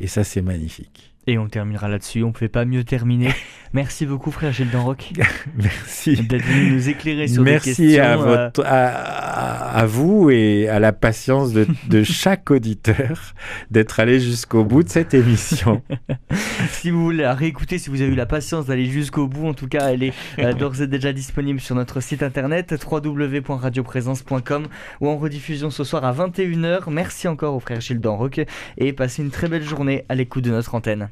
Et 0.00 0.06
ça, 0.06 0.24
c'est 0.24 0.42
magnifique. 0.42 1.11
Et 1.28 1.38
on 1.38 1.46
terminera 1.46 1.88
là-dessus, 1.88 2.24
on 2.24 2.28
ne 2.28 2.32
pouvait 2.32 2.48
pas 2.48 2.64
mieux 2.64 2.82
terminer. 2.82 3.30
Merci 3.72 4.06
beaucoup 4.06 4.32
frère 4.32 4.52
Gilles 4.52 4.70
Danroc. 4.70 5.12
Merci. 5.56 6.16
D'être 6.16 6.44
venu 6.44 6.72
nous 6.72 6.88
éclairer 6.88 7.28
sur 7.28 7.44
Merci 7.44 7.70
des 7.70 7.76
questions. 7.76 7.84
Merci 7.86 8.00
à, 8.00 8.20
euh, 8.20 8.50
à, 8.64 9.78
à, 9.78 9.86
vous 9.86 10.30
et 10.30 10.68
à 10.68 10.80
la 10.80 10.92
patience 10.92 11.52
de, 11.52 11.66
de 11.88 12.02
chaque 12.02 12.50
auditeur 12.50 13.34
d'être 13.70 14.00
allé 14.00 14.18
jusqu'au 14.18 14.64
bout 14.64 14.82
de 14.82 14.88
cette 14.88 15.14
émission. 15.14 15.80
si 16.70 16.90
vous 16.90 17.04
voulez 17.04 17.22
la 17.22 17.34
réécouter, 17.34 17.78
si 17.78 17.88
vous 17.88 18.02
avez 18.02 18.10
eu 18.10 18.16
la 18.16 18.26
patience 18.26 18.66
d'aller 18.66 18.86
jusqu'au 18.86 19.28
bout, 19.28 19.46
en 19.46 19.54
tout 19.54 19.68
cas, 19.68 19.90
elle 19.90 20.02
est 20.02 20.12
euh, 20.40 20.52
d'ores 20.54 20.82
et 20.82 20.88
déjà 20.88 21.12
disponible 21.12 21.60
sur 21.60 21.76
notre 21.76 22.00
site 22.00 22.24
internet 22.24 22.74
www.radioprésence.com 22.90 24.66
ou 25.00 25.08
en 25.08 25.16
rediffusion 25.16 25.70
ce 25.70 25.84
soir 25.84 26.04
à 26.04 26.12
21h. 26.12 26.90
Merci 26.90 27.28
encore 27.28 27.54
au 27.54 27.60
frère 27.60 27.80
Gilles 27.80 28.00
Danroc 28.00 28.40
et 28.76 28.92
passez 28.92 29.22
une 29.22 29.30
très 29.30 29.46
belle 29.46 29.62
journée 29.62 30.04
à 30.08 30.16
l'écoute 30.16 30.44
de 30.44 30.50
notre 30.50 30.74
antenne. 30.74 31.11